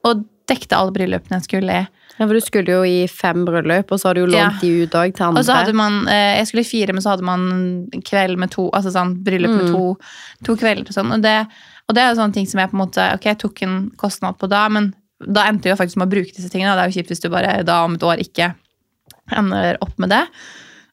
Og 0.06 0.22
dekte 0.50 0.78
alle 0.78 0.94
bryllupene 0.96 1.38
jeg 1.40 1.46
skulle 1.48 1.80
i. 1.84 1.88
Ja, 2.20 2.26
for 2.28 2.36
du 2.36 2.42
skulle 2.44 2.74
jo 2.74 2.82
i 2.84 3.06
fem 3.08 3.46
bryllup, 3.48 3.94
og 3.96 4.00
så 4.02 4.10
har 4.10 4.18
du 4.18 4.26
jo 4.26 4.28
Ja. 4.34 4.50
lånt 4.50 4.60
de 4.62 4.72
ut 4.84 4.92
òg 5.00 5.14
til 5.16 5.24
andre. 5.30 5.40
Og 5.40 5.46
så 5.48 5.56
hadde 5.56 5.74
man, 5.78 6.02
eh, 6.10 6.36
Jeg 6.40 6.48
skulle 6.50 6.66
i 6.66 6.72
fire, 6.72 6.92
men 6.94 7.02
så 7.02 7.12
hadde 7.16 7.24
man 7.24 7.88
kveld 8.04 8.38
med 8.38 8.52
to 8.52 8.70
altså 8.74 8.92
sånn, 8.92 9.24
bryllup 9.24 9.52
med 9.56 9.68
Mm. 9.70 9.74
to, 9.74 9.98
to 10.44 10.56
kvelder 10.58 10.90
og 10.90 10.96
sånn. 10.98 11.14
Og 11.14 11.22
det, 11.22 11.48
og 11.88 11.96
det 11.96 12.02
er 12.04 12.14
jo 12.14 12.20
sånne 12.22 12.34
ting 12.34 12.46
som 12.46 12.60
jeg 12.60 12.70
på 12.72 12.76
en 12.80 12.86
måte 12.88 13.14
Ok, 13.14 13.24
jeg 13.24 13.38
tok 13.40 13.62
en 13.64 13.92
kostnad 13.96 14.38
på 14.38 14.50
da, 14.50 14.68
men 14.70 14.94
da 15.26 15.46
endte 15.48 15.64
jeg 15.70 15.78
faktisk 15.78 15.98
med 15.98 16.10
å 16.10 16.12
bruke 16.12 16.36
disse 16.36 16.50
tingene. 16.52 16.72
og 16.72 16.78
Det 16.78 16.84
er 16.84 16.92
jo 16.92 16.98
kjipt 17.02 17.10
hvis 17.10 17.22
du 17.22 17.30
bare 17.30 17.64
da 17.64 17.84
om 17.86 17.94
et 17.96 18.02
år 18.04 18.20
ikke 18.20 18.54
ender 19.32 19.78
opp 19.82 19.98
med 19.98 20.10
det. 20.10 20.28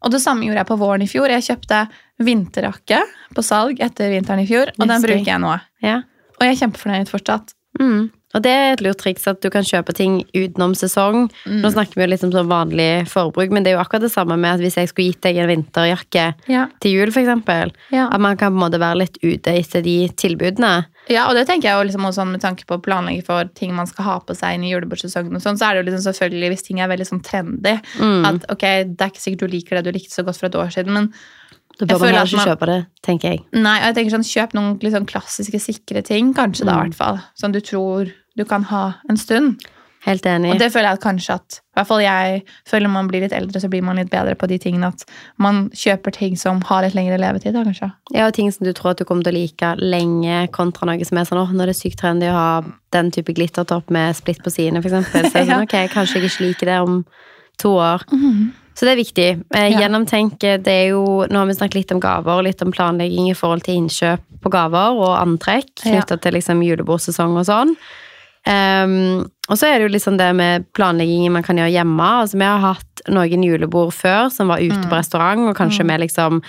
Og 0.03 0.11
det 0.13 0.21
samme 0.21 0.45
gjorde 0.45 0.61
jeg 0.63 0.67
på 0.69 0.79
våren 0.79 1.03
i 1.03 1.07
fjor. 1.11 1.29
Jeg 1.29 1.43
kjøpte 1.43 1.89
vinterjakke 2.23 3.01
på 3.35 3.43
salg 3.45 3.81
etter 3.81 4.11
vinteren 4.13 4.43
i 4.43 4.47
fjor, 4.47 4.71
og 4.79 4.87
den 4.89 5.03
bruker 5.03 5.25
jeg 5.25 5.41
nå. 5.43 5.61
Ja. 5.83 5.97
Og 6.37 6.41
jeg 6.45 6.53
er 6.55 6.61
kjempefornøyd 6.67 7.09
fortsatt. 7.11 7.55
Mm. 7.81 8.11
Og 8.37 8.43
det 8.45 8.53
er 8.53 8.75
et 8.75 8.83
lurt 8.85 8.99
triks 9.01 9.25
at 9.31 9.41
du 9.41 9.49
kan 9.49 9.65
kjøpe 9.65 9.95
ting 9.97 10.19
utenom 10.37 10.75
sesong. 10.77 11.31
Mm. 11.49 11.63
Nå 11.65 11.71
snakker 11.73 11.97
vi 11.97 12.05
jo 12.05 12.11
litt 12.13 12.25
om 12.27 12.33
sånn 12.35 12.51
vanlig 12.51 13.07
forbruk, 13.09 13.51
men 13.55 13.65
det 13.65 13.73
er 13.73 13.79
jo 13.79 13.83
akkurat 13.85 14.05
det 14.05 14.13
samme 14.13 14.37
med 14.37 14.59
at 14.59 14.61
hvis 14.61 14.77
jeg 14.77 14.91
skulle 14.93 15.09
gitt 15.15 15.23
deg 15.25 15.39
en 15.41 15.49
vinterjakke 15.49 16.27
Ja. 16.53 16.67
til 16.85 16.93
jul, 16.99 17.11
for 17.15 17.21
eksempel, 17.25 17.73
Ja. 17.91 18.09
at 18.13 18.21
man 18.21 18.37
kan 18.37 18.53
på 18.53 18.61
en 18.61 18.71
måte 18.71 18.79
være 18.83 18.99
litt 18.99 19.17
ute 19.25 19.57
etter 19.57 19.83
de 19.83 20.09
tilbudene. 20.21 20.85
Ja, 21.09 21.29
og 21.31 21.35
det 21.35 21.47
tenker 21.47 21.71
jeg 21.71 21.79
jo 21.79 21.87
liksom 21.89 22.05
også 22.05 22.21
sånn 22.21 22.33
med 22.33 22.41
tanke 22.43 22.67
på 22.67 22.77
å 22.77 22.83
planlegge 22.83 23.25
for 23.25 23.45
ting 23.55 23.73
man 23.75 23.87
skal 23.87 24.05
ha 24.05 24.19
på 24.21 24.35
seg 24.37 24.55
inn 24.59 24.65
i 24.65 24.73
julebordsesongen 24.75 25.35
og 25.37 25.41
sånn, 25.41 25.57
så 25.57 25.71
er 25.71 25.75
det 25.75 25.85
jo 25.87 25.91
liksom 25.93 26.13
selvfølgelig 26.13 26.49
hvis 26.53 26.63
ting 26.67 26.81
er 26.81 26.89
veldig 26.89 27.07
sånn 27.09 27.23
trendy, 27.25 27.81
Mm. 27.99 28.27
at 28.27 28.45
ok, 28.51 28.61
det 28.97 29.01
er 29.01 29.11
ikke 29.11 29.23
sikkert 29.25 29.39
du 29.39 29.47
liker 29.49 29.77
det 29.81 29.85
du 29.85 29.93
likte 29.99 30.13
så 30.13 30.25
godt 30.27 30.37
for 30.37 30.47
et 30.47 30.53
år 30.55 30.69
siden, 30.75 30.93
men 30.93 31.13
Da 31.79 31.85
bør 31.87 32.01
man 32.01 32.09
heller 32.15 32.25
ikke 32.25 32.57
kjøpe 32.57 32.67
det, 32.67 32.87
tenker 33.03 33.31
jeg. 33.31 33.41
nei, 33.53 33.79
og 33.81 33.95
jeg 33.95 33.95
tenker 33.95 34.17
sånn, 34.17 34.25
kjøp 34.25 34.53
noen 34.55 34.79
liksom 34.81 35.07
klassiske 35.07 35.61
sikre 35.61 36.03
ting, 36.03 36.33
kanskje 36.35 36.65
da 36.65 36.73
i 36.73 36.75
Mm. 36.75 36.83
hvert 36.91 36.95
fall, 36.95 37.21
som 37.35 37.53
du 37.53 37.61
tror 37.61 38.11
du 38.37 38.45
kan 38.45 38.65
ha 38.71 38.85
en 39.11 39.17
stund. 39.21 39.65
Helt 40.07 40.27
enig. 40.31 40.53
Og 40.55 40.61
det 40.61 40.69
føler 40.71 40.93
jeg 40.93 40.99
at 41.01 41.03
kanskje 41.03 41.35
at, 41.35 41.57
i 41.59 41.75
hvert 41.81 41.89
fall 41.89 42.03
jeg 42.05 42.43
føler 42.71 42.91
man 42.93 43.09
blir 43.11 43.25
litt 43.25 43.33
eldre, 43.35 43.59
så 43.59 43.67
blir 43.73 43.83
man 43.83 43.99
litt 43.99 44.11
bedre 44.13 44.37
på 44.39 44.47
de 44.47 44.59
tingene 44.63 44.93
at 44.93 45.03
man 45.43 45.65
kjøper 45.75 46.15
ting 46.15 46.37
som 46.39 46.61
har 46.69 46.85
litt 46.85 46.95
lengre 46.95 47.19
levetid 47.19 47.57
da, 47.57 47.65
kanskje. 47.67 47.89
Ja, 48.15 48.29
og 48.29 48.37
ting 48.37 48.53
som 48.55 48.69
du 48.69 48.71
tror 48.77 48.93
at 48.93 49.01
du 49.03 49.05
kommer 49.09 49.27
til 49.27 49.35
å 49.35 49.41
like 49.41 49.73
lenge, 49.83 50.45
kontra 50.55 50.87
noe 50.87 51.09
som 51.09 51.19
er 51.19 51.27
sånn 51.27 51.43
åh, 51.43 51.51
nå 51.51 51.65
er 51.67 51.73
det 51.73 51.79
sykt 51.81 51.99
trendy 52.05 52.31
å 52.31 52.37
ha 52.37 52.53
den 52.95 53.11
type 53.11 53.35
glittertopp 53.35 53.91
med 53.91 54.15
splitt 54.21 54.45
på 54.47 54.55
sidene, 54.55 54.85
eksempel. 54.85 55.27
Så 55.27 55.43
sånn, 55.43 55.67
ok, 55.67 55.75
kanskje 55.97 56.21
jeg 56.21 56.31
ikke 56.31 56.47
liker 56.53 56.71
det 56.71 56.79
om 56.87 57.03
to 57.59 57.75
år. 57.81 58.07
Så 58.77 58.85
det 58.87 58.93
er 58.95 59.03
viktig. 59.03 59.29
Eh, 59.57 59.69
Ja. 59.73 59.81
Gjennomtenk, 59.81 60.39
det 60.39 60.69
er 60.69 60.91
jo 60.93 61.25
Nå 61.33 61.39
har 61.41 61.47
vi 61.49 61.55
snakket 61.57 61.81
litt 61.81 61.93
om 61.97 62.01
gaver 62.05 62.37
og 62.39 62.45
litt 62.45 62.63
om 62.63 62.71
planlegging 62.71 63.31
i 63.33 63.35
forhold 63.35 63.65
til 63.65 63.81
innkjøp 63.81 64.23
på 64.45 64.53
gaver 64.53 65.01
og 65.01 65.15
antrekk 65.19 65.83
Ja. 65.89 66.03
til 66.05 66.37
liksom 66.37 66.61
julebordsesong 66.63 67.39
og 67.41 67.47
sånn. 67.49 67.73
Ehm, 68.47 69.27
og 69.51 69.59
så 69.59 69.67
er 69.69 69.79
det 69.79 69.89
jo 69.89 69.95
liksom 69.95 70.17
det 70.19 70.29
med 70.39 70.67
planleggingen 70.75 71.33
man 71.35 71.43
kan 71.47 71.59
gjøre 71.59 71.73
hjemme. 71.75 72.07
Altså, 72.23 72.39
vi 72.39 72.45
har 72.47 72.63
hatt 72.63 73.03
noen 73.11 73.43
julebord 73.47 73.93
før 73.95 74.31
som 74.33 74.49
var 74.49 74.59
ute 74.63 74.77
Mm. 74.79 74.89
på 74.91 74.97
restaurant, 74.99 75.49
og 75.49 75.57
kanskje 75.57 75.85
med 75.87 76.01
liksom 76.01 76.43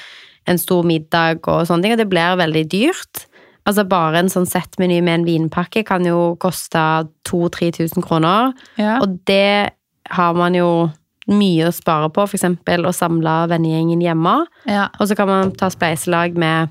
en 0.47 0.57
stor 0.57 0.83
middag 0.83 1.41
og 1.47 1.67
sånne 1.67 1.81
ting, 1.83 1.91
og 1.93 1.97
det 1.97 2.09
blir 2.09 2.37
veldig 2.37 2.65
dyrt. 2.71 3.25
Altså 3.67 3.83
Bare 3.87 4.15
en 4.19 4.29
sånn 4.29 4.45
settmeny 4.47 5.01
med 5.03 5.19
en 5.19 5.25
vinpakke 5.25 5.83
kan 5.85 6.05
jo 6.05 6.37
koste 6.39 7.07
2000-3000 7.27 8.01
kroner. 8.01 8.53
Ja. 8.77 8.99
Og 9.01 9.19
det 9.25 9.71
har 10.09 10.33
man 10.33 10.53
jo 10.55 10.89
mye 11.27 11.67
å 11.67 11.73
spare 11.75 12.07
på, 12.09 12.23
f.eks. 12.23 12.43
å 12.65 12.93
samle 12.95 13.47
vennegjengen 13.49 13.99
hjemme. 14.01 14.45
ja. 14.65 14.87
Og 14.99 15.07
så 15.09 15.15
kan 15.17 15.27
man 15.27 15.51
ta 15.51 15.67
spleiselag 15.69 16.37
med, 16.37 16.69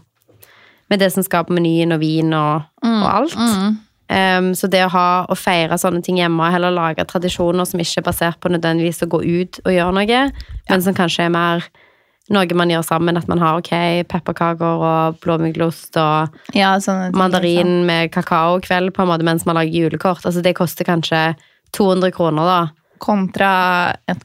med 0.89 0.99
det 0.99 1.13
som 1.13 1.23
skal 1.23 1.45
på 1.45 1.53
menyen, 1.53 1.93
og 1.93 2.01
vin 2.01 2.33
og, 2.33 2.63
og 2.83 3.05
alt. 3.13 3.37
Mm. 3.37 3.77
Um, 4.07 4.53
så 4.55 4.69
det 4.71 4.85
å 4.87 4.93
ha 4.95 5.09
og 5.27 5.39
feire 5.41 5.79
sånne 5.81 6.03
ting 6.07 6.21
hjemme, 6.21 6.51
heller 6.55 6.75
lage 6.75 7.03
tradisjoner 7.11 7.67
som 7.67 7.81
ikke 7.83 8.03
er 8.05 8.07
basert 8.07 8.39
på 8.43 8.53
nødvendigvis 8.55 9.03
å 9.03 9.11
gå 9.11 9.23
ut 9.25 9.59
og 9.65 9.73
gjøre 9.75 9.97
noe, 9.97 10.21
men 10.71 10.85
som 10.85 10.95
kanskje 10.95 11.27
er 11.27 11.35
mer 11.35 11.67
noe 12.35 12.59
man 12.59 12.71
gjør 12.71 12.85
sammen. 12.87 13.19
At 13.19 13.29
man 13.31 13.43
har 13.43 13.59
ok, 13.61 13.73
pepperkaker 14.11 14.87
og 14.87 15.19
blåmuggost 15.23 15.99
og 16.03 16.39
ja, 16.57 16.77
ting, 16.83 17.13
mandarin 17.19 17.67
sånn. 17.67 17.85
med 17.91 18.15
kakaokveld 18.15 18.95
på 18.95 19.05
en 19.05 19.13
måte 19.13 19.27
mens 19.27 19.47
man 19.47 19.59
lager 19.59 19.75
julekort. 19.75 20.25
Altså 20.27 20.43
det 20.43 20.57
koster 20.59 20.89
kanskje 20.89 21.29
200 21.77 22.15
kroner, 22.17 22.47
da, 22.47 22.65
Kontra 23.03 23.93
et 24.09 24.23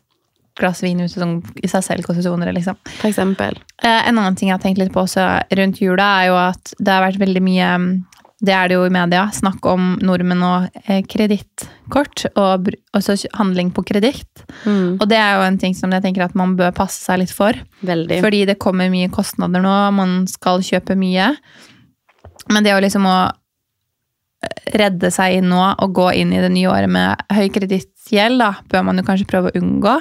glass 0.56 0.80
vin 0.84 1.00
ute 1.02 1.12
som 1.12 1.34
i 1.60 1.68
seg 1.68 1.84
selv 1.84 2.06
koster 2.08 2.24
200, 2.24 2.54
liksom. 2.56 2.78
for 3.02 3.10
eksempel. 3.10 3.58
Eh, 3.84 4.08
En 4.08 4.18
annen 4.18 4.38
ting 4.40 4.48
jeg 4.48 4.56
har 4.56 4.64
tenkt 4.64 4.80
litt 4.80 4.94
på 4.94 5.04
også 5.04 5.26
rundt 5.58 5.82
jula, 5.82 6.08
er 6.22 6.30
jo 6.30 6.38
at 6.40 6.74
det 6.80 6.94
har 6.94 7.04
vært 7.04 7.20
veldig 7.20 7.42
mye 7.44 7.70
det 8.42 8.54
er 8.58 8.70
det 8.72 8.78
jo 8.80 8.86
i 8.88 8.94
media. 8.94 9.28
Snakk 9.34 9.66
om 9.70 9.92
nordmenn 10.02 10.42
og 10.46 10.80
eh, 10.88 11.04
kredittkort, 11.06 12.24
og 12.34 12.72
også 12.98 13.16
handling 13.38 13.70
på 13.76 13.84
kreditt. 13.86 14.42
Mm, 14.66 14.96
Og 14.98 15.06
det 15.12 15.20
er 15.22 15.36
jo 15.38 15.44
en 15.46 15.60
ting 15.62 15.76
som 15.78 15.94
jeg 15.94 16.02
tenker 16.08 16.26
at 16.26 16.34
man 16.38 16.56
bør 16.58 16.74
passe 16.74 17.04
seg 17.06 17.22
litt 17.22 17.34
for. 17.36 17.54
veldig. 17.86 18.18
Fordi 18.24 18.46
det 18.50 18.58
kommer 18.62 18.90
mye 18.90 19.12
kostnader 19.14 19.62
nå, 19.62 19.76
man 19.94 20.24
skal 20.32 20.66
kjøpe 20.66 20.98
mye. 20.98 21.30
Men 22.50 22.66
det 22.66 22.74
å 22.74 22.82
liksom 22.82 23.06
å 23.06 23.20
redde 24.74 25.12
seg 25.14 25.38
inn 25.38 25.52
nå 25.52 25.62
og 25.78 25.94
gå 25.94 26.08
inn 26.18 26.32
i 26.34 26.42
det 26.42 26.50
nye 26.50 26.70
året 26.72 26.90
med 26.90 27.22
høy 27.30 27.46
kredittgjeld, 27.54 28.42
da, 28.42 28.56
bør 28.72 28.88
man 28.88 28.98
jo 28.98 29.06
kanskje 29.06 29.30
prøve 29.30 29.52
å 29.52 29.60
unngå. 29.62 29.94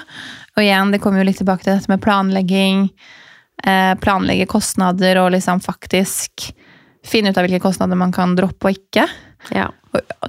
Og 0.57 0.63
igjen, 0.65 0.95
det 0.95 1.03
kommer 1.05 1.21
jo 1.21 1.29
litt 1.29 1.41
tilbake 1.43 1.67
til 1.67 1.75
dette 1.75 1.93
med 1.93 2.01
planlegging. 2.01 2.87
Eh, 3.69 3.93
planlegge 4.01 4.49
kostnader 4.49 5.21
og 5.21 5.35
liksom 5.35 5.61
faktisk 5.61 6.55
finne 7.07 7.33
ut 7.33 7.39
av 7.39 7.47
hvilke 7.47 7.63
kostnader 7.65 7.99
man 7.99 8.13
kan 8.15 8.35
droppe 8.39 8.71
og 8.71 8.79
ikke. 8.79 9.07
Ja. 9.55 9.69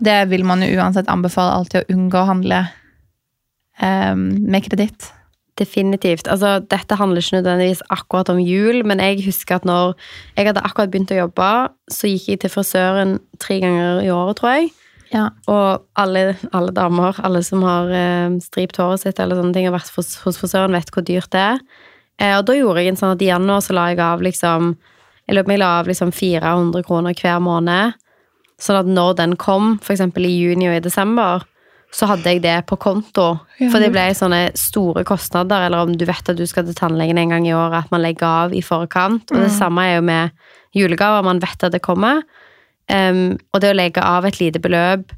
Det 0.02 0.20
vil 0.32 0.46
man 0.48 0.64
jo 0.66 0.72
uansett 0.80 1.10
anbefale 1.12 1.56
alltid 1.58 1.84
å 1.84 1.96
unngå 1.96 2.22
å 2.22 2.30
handle 2.30 2.62
um, 3.82 4.30
med 4.48 4.66
kreditt. 4.66 5.12
Definitivt. 5.60 6.30
Altså, 6.32 6.60
dette 6.72 6.98
handler 6.98 7.22
ikke 7.22 7.42
nødvendigvis 7.42 7.84
akkurat 7.94 8.32
om 8.34 8.40
jul, 8.42 8.86
men 8.88 9.04
jeg 9.04 9.26
husker 9.28 9.60
at 9.60 9.68
når 9.68 9.94
jeg 10.38 10.48
hadde 10.48 10.64
akkurat 10.66 10.94
begynt 10.94 11.12
å 11.14 11.20
jobbe, 11.20 11.50
så 11.92 12.10
gikk 12.10 12.30
jeg 12.32 12.42
til 12.42 12.54
frisøren 12.54 13.18
tre 13.42 13.60
ganger 13.62 14.02
i 14.06 14.10
året, 14.16 14.40
tror 14.40 14.56
jeg. 14.56 14.72
Ja. 15.12 15.28
Og 15.52 15.84
alle, 16.00 16.38
alle 16.56 16.72
damer, 16.74 17.20
alle 17.20 17.42
som 17.44 17.66
har 17.68 17.92
eh, 17.92 18.38
stript 18.42 18.80
håret 18.80 19.04
sitt 19.04 19.20
eller 19.20 19.38
sånne 19.38 19.54
ting, 19.58 19.68
har 19.68 19.76
vært 19.76 19.92
hos, 19.98 20.16
hos 20.24 20.40
frisøren, 20.40 20.74
vet 20.78 20.94
hvor 20.96 21.04
dyrt 21.06 21.34
det 21.36 21.44
er. 21.44 21.60
Eh, 22.22 22.38
og 22.38 22.48
da 22.48 22.56
gjorde 22.56 22.82
jeg 22.82 22.94
en 22.94 23.02
sånn 23.02 23.14
at 23.18 23.24
i 23.26 23.30
januar 23.30 23.64
så 23.66 23.76
la 23.76 23.90
jeg 23.92 24.02
av 24.06 24.24
liksom 24.24 24.74
Jeg 25.32 25.38
lurer 25.38 25.46
på 25.48 25.48
om 25.48 25.54
jeg 25.56 25.62
la 25.63 25.70
av 25.80 25.88
liksom 25.88 26.10
400 26.12 26.84
kroner 26.84 27.15
hver 27.15 27.38
måned. 27.39 27.94
Sånn 28.62 28.80
at 28.82 28.89
når 28.91 29.13
den 29.22 29.38
kom, 29.39 29.78
eksempel 29.80 30.26
i 30.28 30.34
juni 30.36 30.67
og 30.67 30.76
i 30.76 30.82
desember, 30.84 31.46
så 31.96 32.08
hadde 32.08 32.28
jeg 32.34 32.41
det 32.44 32.58
på 32.67 32.76
konto. 32.80 33.30
For 33.72 33.80
det 33.84 33.89
ble 33.96 34.04
sånne 34.15 34.41
store 34.60 35.04
kostnader, 35.08 35.65
eller 35.70 35.86
om 35.88 35.96
du 35.98 36.04
vet 36.08 36.30
at 36.32 36.36
du 36.39 36.44
skal 36.48 36.67
til 36.67 36.76
tannlegen 36.78 37.17
en 37.20 37.32
gang 37.34 37.48
i 37.48 37.56
året, 37.56 37.86
at 37.86 37.91
man 37.96 38.04
legger 38.04 38.28
av 38.28 38.54
i 38.56 38.62
forkant. 38.63 39.24
Og 39.32 39.38
det 39.39 39.50
Mm. 39.52 39.58
samme 39.58 39.82
er 39.88 39.96
jo 39.96 40.02
med 40.02 40.32
julegaver, 40.76 41.24
man 41.24 41.39
vet 41.39 41.63
at 41.63 41.72
det 41.72 41.82
kommer. 41.82 42.24
Um, 42.91 43.38
og 43.54 43.62
det 43.62 43.72
å 43.72 43.76
legge 43.76 44.04
av 44.04 44.26
et 44.26 44.39
lite 44.39 44.60
beløp, 44.60 45.12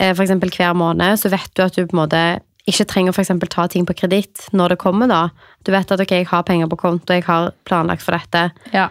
f.eks. 0.00 0.16
for 0.16 0.24
eksempel 0.24 0.50
hver 0.50 0.72
måned, 0.74 1.18
så 1.20 1.28
vet 1.30 1.50
du 1.54 1.62
at 1.62 1.74
du 1.76 1.86
på 1.86 1.92
en 1.92 2.08
måte 2.08 2.40
ikke 2.68 2.86
trenger 2.86 3.12
for 3.12 3.22
eksempel 3.22 3.48
ta 3.48 3.66
ting 3.66 3.84
på 3.84 3.94
kreditt 3.94 4.48
når 4.52 4.68
det 4.70 4.78
kommer, 4.78 5.08
da. 5.08 5.28
Du 5.64 5.72
vet 5.72 5.90
at 5.92 6.00
ok, 6.00 6.10
jeg 6.10 6.26
har 6.26 6.42
penger 6.42 6.68
på 6.68 6.78
konto, 6.78 7.12
jeg 7.12 7.24
har 7.24 7.52
planlagt 7.64 8.02
for 8.02 8.12
dette. 8.12 8.52
Ja. 8.72 8.88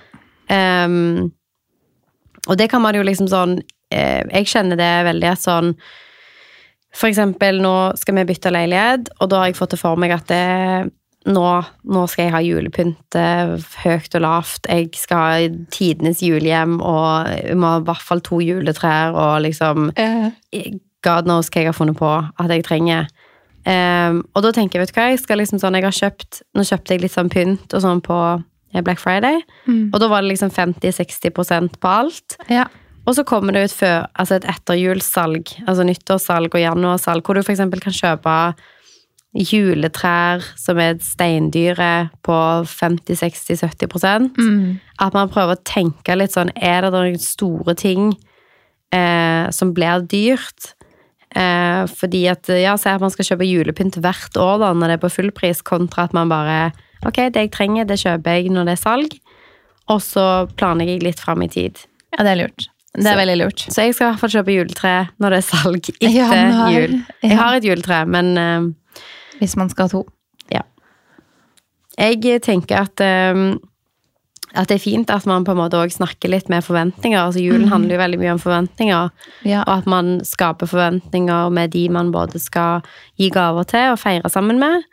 Um, 0.52 1.32
og 2.50 2.58
det 2.60 2.72
kan 2.72 2.82
man 2.84 2.98
jo 2.98 3.04
liksom 3.06 3.30
sånn 3.32 3.60
eh, 3.94 4.24
Jeg 4.34 4.50
kjenner 4.50 4.80
det 4.80 4.90
veldig 5.08 5.28
at 5.30 5.44
sånn 5.44 5.70
For 6.92 7.08
eksempel, 7.08 7.62
nå 7.64 7.76
skal 8.00 8.18
vi 8.18 8.26
bytte 8.34 8.52
leilighet, 8.52 9.14
og 9.22 9.30
da 9.32 9.44
har 9.44 9.52
jeg 9.52 9.60
fått 9.62 9.76
det 9.76 9.80
for 9.80 10.00
meg 10.02 10.12
at 10.12 10.26
det, 10.28 10.90
nå, 11.32 11.46
nå 11.96 12.02
skal 12.12 12.26
jeg 12.26 12.34
ha 12.34 12.42
julepynt 12.44 13.16
eh, 13.16 13.54
høyt 13.86 14.18
og 14.20 14.26
lavt. 14.26 14.68
Jeg 14.68 14.90
skal 15.00 15.22
ha 15.24 15.62
tidenes 15.72 16.20
julehjem, 16.26 16.82
og 16.84 17.32
må 17.56 17.72
ha 17.72 17.80
i 17.80 17.86
hvert 17.88 18.04
fall 18.04 18.26
to 18.28 18.42
juletrær, 18.44 19.16
og 19.16 19.46
liksom 19.46 19.88
God 21.08 21.30
knows 21.30 21.48
hva 21.48 21.64
jeg 21.64 21.72
har 21.72 21.80
funnet 21.80 21.96
på 22.02 22.12
at 22.12 22.52
jeg 22.52 22.68
trenger. 22.68 23.08
Um, 23.62 24.24
og 24.34 24.44
da 24.44 24.52
tenker 24.56 24.80
jeg, 24.80 24.88
vet 24.88 24.92
du 24.92 25.00
hva, 25.00 25.10
jeg 25.14 25.22
skal 25.22 25.40
liksom 25.40 25.62
sånn, 25.62 25.80
jeg 25.80 25.86
har 25.86 25.96
kjøpt, 25.96 26.44
nå 26.58 26.66
kjøpte 26.66 26.96
jeg 26.96 27.04
litt 27.04 27.16
sånn 27.16 27.32
pynt 27.32 27.76
og 27.78 27.84
sånn 27.84 28.04
på 28.04 28.18
Black 28.80 29.00
Friday, 29.00 29.42
Mm. 29.68 29.90
og 29.94 30.00
da 30.00 30.08
var 30.08 30.22
det 30.22 30.32
liksom 30.32 30.50
50-60% 30.52 31.76
på 31.80 31.88
alt. 31.88 32.38
ja. 32.50 32.66
Og 33.08 33.16
så 33.16 33.24
kommer 33.26 33.52
det 33.54 33.64
ut 33.66 33.74
før, 33.74 34.06
altså 34.14 34.36
et 34.36 34.46
etterjulssalg, 34.46 35.48
altså 35.68 35.84
nyttårssalg 35.84 36.54
og 36.54 36.62
januarsalg, 36.62 37.24
hvor 37.26 37.34
du 37.34 37.42
eksempel 37.42 37.82
kan 37.82 37.92
kjøpe 37.92 38.54
juletrær 39.34 40.44
som 40.60 40.78
er 40.78 40.98
steindyre 41.02 42.10
på 42.26 42.36
50-60-70 42.68 44.30
Mm. 44.38 44.80
At 45.00 45.14
man 45.14 45.30
prøver 45.30 45.56
å 45.56 45.64
tenke 45.64 46.16
litt 46.18 46.32
sånn, 46.36 46.52
er 46.56 46.82
det 46.82 46.92
noen 46.94 47.18
store 47.20 47.76
ting 47.76 48.12
eh, 48.94 49.50
som 49.50 49.74
blir 49.74 50.06
dyrt? 50.06 50.74
Eh, 51.34 51.88
fordi 51.88 52.26
at, 52.30 52.48
ja, 52.50 52.76
si 52.76 52.90
at 52.92 53.00
man 53.02 53.10
skal 53.10 53.26
kjøpe 53.26 53.48
julepynt 53.48 53.96
hvert 54.04 54.36
år 54.38 54.60
da, 54.60 54.74
når 54.74 54.88
det 54.88 54.98
er 55.00 55.06
på 55.08 55.14
fullpris, 55.16 55.64
kontra 55.64 56.04
at 56.04 56.14
man 56.14 56.30
bare, 56.30 56.72
ok, 57.08 57.18
det 57.34 57.46
jeg 57.48 57.52
trenger, 57.56 57.86
det 57.90 58.00
kjøper 58.02 58.38
jeg 58.40 58.52
når 58.54 58.70
det 58.70 58.76
er 58.78 58.82
salg. 58.82 59.16
Og 59.92 60.02
så 60.06 60.26
planlegger 60.60 60.94
jeg 61.00 61.04
litt 61.10 61.20
frem 61.24 61.42
i 61.44 61.50
tid. 61.52 61.82
ja, 62.18 62.24
det 62.24 62.32
er 62.36 62.42
lurt. 62.44 62.68
Det 62.92 63.08
er 63.08 63.16
veldig 63.22 63.38
lurt. 63.40 63.62
Så 63.72 63.86
jeg 63.86 63.94
skal 63.96 64.10
i 64.10 64.12
hvert 64.12 64.20
fall 64.20 64.34
kjøpe 64.34 64.52
juletre 64.52 64.94
når 65.24 65.32
det 65.32 65.38
er 65.40 65.48
salg 65.48 65.90
etter 65.94 66.12
Ja, 66.12 66.26
har- 66.28 66.72
jul. 66.76 66.98
ja. 67.00 67.30
Jeg 67.30 67.38
har 67.40 67.56
et 67.56 67.64
juletre, 67.70 68.02
men 68.06 68.32
uh, 68.38 68.98
Hvis 69.40 69.56
man 69.58 69.70
skal 69.72 69.88
ha 69.88 69.94
to. 69.94 70.02
Ja. 70.52 70.62
jeg 71.98 72.42
tenker 72.44 72.84
at 72.84 73.00
uh, 73.04 73.56
at 74.52 74.68
det 74.68 74.76
er 74.76 74.84
fint 74.84 75.10
at 75.14 75.24
man 75.30 75.46
på 75.48 75.54
en 75.54 75.62
måte 75.62 75.80
også 75.80 76.02
snakker 76.02 76.28
litt 76.28 76.50
med 76.52 76.64
forventninger. 76.66 77.16
Altså 77.22 77.40
Julen 77.40 77.70
handler 77.72 77.96
jo 77.96 78.00
veldig 78.02 78.18
mye 78.20 78.34
om 78.36 78.40
forventninger. 78.44 79.12
Ja. 79.48 79.62
Og 79.64 79.78
at 79.78 79.86
man 79.88 80.18
skaper 80.28 80.68
forventninger 80.68 81.50
med 81.56 81.72
de 81.72 81.86
man 81.90 82.12
både 82.12 82.40
skal 82.44 82.82
gi 83.16 83.30
gaver 83.32 83.64
til 83.72 83.94
og 83.94 84.00
feire 84.02 84.28
sammen 84.34 84.60
med. 84.60 84.84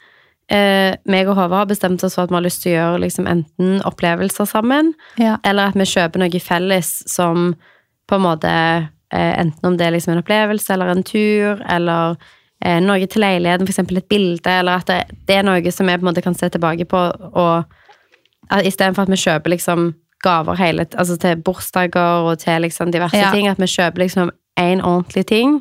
Eh, 0.51 0.95
meg 1.05 1.29
og 1.29 1.37
Håvard 1.37 1.59
har 1.59 1.67
bestemt 1.69 2.03
oss 2.07 2.15
for 2.17 2.23
at 2.25 2.31
vi 2.31 2.35
har 2.39 2.45
lyst 2.47 2.63
til 2.63 2.73
å 2.73 2.77
gjøre 2.79 3.01
liksom 3.03 3.27
enten 3.29 3.83
opplevelser 3.85 4.47
sammen, 4.49 4.95
Ja. 5.21 5.37
eller 5.45 5.69
at 5.69 5.75
vi 5.77 5.85
kjøper 5.85 6.19
noe 6.23 6.41
felles 6.41 7.03
som 7.07 7.55
på 8.09 8.15
en 8.17 8.23
måte 8.25 8.49
eh, 9.13 9.41
Enten 9.41 9.65
om 9.65 9.77
det 9.77 9.87
er 9.87 9.91
liksom 9.93 10.13
en 10.15 10.23
opplevelse 10.23 10.71
eller 10.73 10.89
en 10.89 11.03
tur, 11.05 11.61
eller 11.69 12.17
eh, 12.65 12.81
noe 12.81 13.07
til 13.07 13.21
leiligheten, 13.23 13.69
f.eks. 13.69 13.79
et 13.79 14.09
bilde, 14.09 14.51
eller 14.51 14.73
at 14.81 14.87
det, 14.87 15.03
det 15.29 15.37
er 15.37 15.43
noe 15.45 15.71
som 15.73 15.87
vi 15.87 15.97
på 15.97 16.05
en 16.07 16.11
måte 16.15 16.23
kan 16.25 16.35
se 16.35 16.49
tilbake 16.49 16.85
på, 16.89 16.97
og 17.33 17.65
at 18.51 18.65
istedenfor 18.65 19.03
at 19.05 19.09
vi 19.13 19.17
kjøper 19.21 19.51
liksom 19.53 19.95
gaver 20.25 20.57
hele, 20.59 20.87
altså 20.99 21.17
til 21.21 21.37
bursdager 21.45 22.25
og 22.27 22.39
til 22.39 22.63
liksom 22.65 22.91
diverse 22.93 23.17
Ja. 23.21 23.31
ting, 23.33 23.47
at 23.49 23.59
vi 23.61 23.67
kjøper 23.69 23.99
liksom 24.03 24.31
én 24.59 24.81
ordentlig 24.83 25.27
ting. 25.27 25.61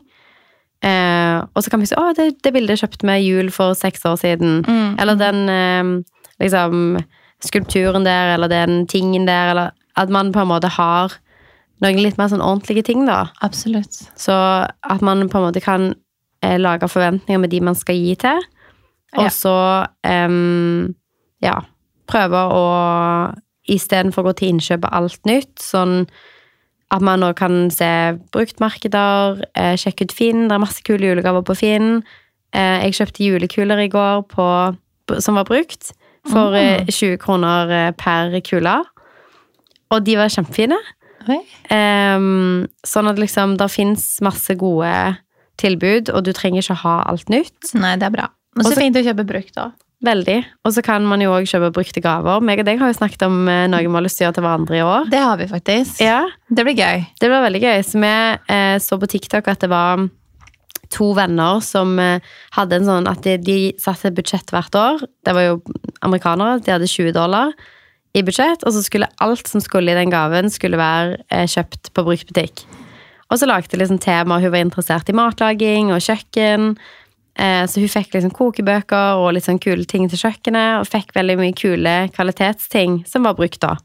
Eh, 0.85 1.37
og 1.55 1.63
så 1.63 1.71
kan 1.71 1.81
vi 1.81 1.87
si 1.89 1.95
'Å, 1.97 2.13
det, 2.15 2.43
det 2.43 2.53
bildet 2.53 2.79
kjøpte 2.81 3.07
vi 3.07 3.17
jul 3.25 3.49
for 3.51 3.73
seks 3.73 4.05
år 4.05 4.17
siden'. 4.21 4.63
Mm. 4.67 4.99
Eller 4.99 5.15
den 5.15 5.49
eh, 5.49 6.03
liksom 6.39 6.99
skulpturen 7.43 8.05
der, 8.05 8.33
eller 8.35 8.47
den 8.47 8.87
tingen 8.87 9.25
der, 9.27 9.49
eller 9.51 9.71
at 9.95 10.09
man 10.09 10.31
på 10.31 10.41
en 10.41 10.47
måte 10.47 10.69
har 10.69 11.13
noen 11.81 12.01
litt 12.01 12.17
mer 12.17 12.29
sånn 12.29 12.41
ordentlige 12.41 12.83
ting, 12.83 13.05
da. 13.05 13.27
Absolutt. 13.41 14.09
Så 14.17 14.33
at 14.83 15.01
man 15.01 15.29
på 15.29 15.37
en 15.37 15.45
måte 15.49 15.61
kan 15.61 15.93
eh, 16.41 16.57
lage 16.57 16.89
forventninger 16.89 17.39
med 17.39 17.49
de 17.49 17.61
man 17.61 17.75
skal 17.75 17.95
gi 17.95 18.15
til, 18.15 18.41
og 19.17 19.23
Ja. 19.23 19.29
så 19.29 19.85
ja, 21.41 21.61
prøve 22.07 22.41
å 22.53 22.63
istedenfor 23.69 24.23
å 24.23 24.29
gå 24.29 24.33
til 24.39 24.49
innkjøp 24.55 24.85
av 24.85 24.93
alt 25.03 25.25
nytt, 25.25 25.59
sånn 25.59 26.07
at 26.93 27.03
man 27.03 27.19
nå 27.19 27.33
kan 27.35 27.67
se 27.73 27.89
bruktmarkeder, 28.31 29.41
eh, 29.59 29.75
sjekke 29.79 30.07
ut 30.07 30.15
Finn, 30.15 30.47
det 30.47 30.55
er 30.55 30.63
masse 30.63 30.83
kule 30.87 31.09
julegaver 31.09 31.43
på 31.43 31.55
Finn. 31.59 32.03
Eh, 32.55 32.83
jeg 32.87 32.95
kjøpte 33.01 33.25
julekuler 33.25 33.81
i 33.83 33.89
går 33.91 34.23
på, 34.31 34.47
som 35.19 35.35
var 35.35 35.47
brukt, 35.49 35.91
for 36.31 36.55
eh, 36.55 36.85
20 36.87 37.17
kroner 37.23 37.73
eh, 37.75 37.91
per 37.97 38.39
kule. 38.47 38.77
Og 39.91 40.03
de 40.03 40.15
var 40.19 40.31
kjempefine. 40.31 40.79
Ehm, 41.75 42.67
sånn 42.87 43.09
at 43.11 43.19
liksom 43.19 43.57
det 43.59 43.67
fins 43.71 44.05
masse 44.23 44.55
gode 44.59 44.91
tilbud, 45.59 46.11
og 46.13 46.23
du 46.27 46.31
trenger 46.35 46.63
ikke 46.63 46.79
ha 46.83 46.97
alt 47.09 47.31
nytt. 47.31 47.73
Nei, 47.75 47.95
det 47.99 48.07
er 48.07 48.15
bra. 48.15 48.29
Og 48.57 48.67
så 48.67 48.77
fint 48.77 48.97
å 48.99 49.03
kjøpe 49.03 49.27
brukt 49.27 49.59
òg. 49.59 49.75
Veldig. 50.05 50.37
Og 50.67 50.73
så 50.75 50.83
kan 50.85 51.05
man 51.09 51.23
jo 51.23 51.31
òg 51.33 51.47
kjøpe 51.49 51.71
brukte 51.73 52.03
gaver. 52.03 52.43
Meg 52.45 52.61
og 52.61 52.67
deg 52.67 52.77
har 52.77 52.91
jo 52.91 52.97
snakket 52.99 53.23
om 53.25 53.47
eh, 53.49 53.63
noe 53.71 53.81
vi 53.81 53.89
har 53.95 54.05
lyst 54.05 54.19
til 54.19 54.25
å 54.25 54.27
gjøre 54.27 54.37
til 54.37 54.45
hverandre 54.45 54.77
i 54.77 54.83
år. 54.85 55.07
Det 55.09 55.21
har 55.23 55.39
vi 55.39 55.47
faktisk. 55.49 56.01
Ja, 56.05 56.19
Det 56.49 56.65
blir 56.67 56.77
gøy. 56.77 57.07
Det 57.17 57.31
blir 57.31 57.45
veldig 57.47 57.63
gøy. 57.63 57.79
Så 57.87 58.03
vi 58.03 58.11
eh, 58.13 58.75
så 58.83 58.99
på 59.01 59.09
TikTok 59.09 59.49
at 59.49 59.65
det 59.65 59.71
var 59.73 60.05
to 60.93 61.09
venner 61.17 61.63
som 61.65 61.97
eh, 61.99 62.21
hadde 62.55 62.77
en 62.77 62.87
sånn 62.87 63.09
at 63.09 63.25
de, 63.25 63.39
de 63.41 63.57
satte 63.81 64.11
et 64.11 64.19
budsjett 64.19 64.53
hvert 64.53 64.77
år. 64.77 65.01
Det 65.25 65.33
var 65.35 65.49
jo 65.49 65.57
amerikanere. 66.05 66.61
De 66.61 66.75
hadde 66.75 66.91
20 66.93 67.17
dollar 67.17 67.55
i 68.17 68.23
budsjett, 68.25 68.63
og 68.65 68.73
så 68.73 68.83
skulle 68.85 69.09
alt 69.21 69.49
som 69.49 69.61
skulle 69.61 69.93
i 69.93 69.97
den 69.97 70.13
gaven, 70.13 70.49
skulle 70.53 70.79
være 70.79 71.19
eh, 71.33 71.49
kjøpt 71.49 71.91
på 71.93 72.05
bruktbutikk. 72.05 72.67
Og 73.27 73.41
så 73.41 73.49
lagde 73.49 73.73
de 73.73 73.81
liksom 73.81 73.99
tema. 73.99 74.39
Hun 74.39 74.53
var 74.53 74.63
interessert 74.63 75.09
i 75.11 75.15
matlaging 75.17 75.91
og 75.91 76.05
kjøkken. 76.05 76.75
Eh, 77.37 77.65
Så 77.69 77.79
hun 77.79 77.91
fikk 77.91 78.15
liksom 78.15 78.33
kokebøker 78.33 79.21
og 79.21 79.33
litt 79.35 79.45
sånn 79.45 79.61
kule 79.61 79.85
ting 79.85 80.09
til 80.09 80.17
kjøkkenet, 80.17 80.79
og 80.81 80.87
fikk 80.89 81.13
veldig 81.13 81.37
mye 81.37 81.53
kule 81.57 81.95
kvalitetsting 82.15 83.03
som 83.07 83.23
var 83.23 83.37
brukt 83.37 83.61
da. 83.61 83.75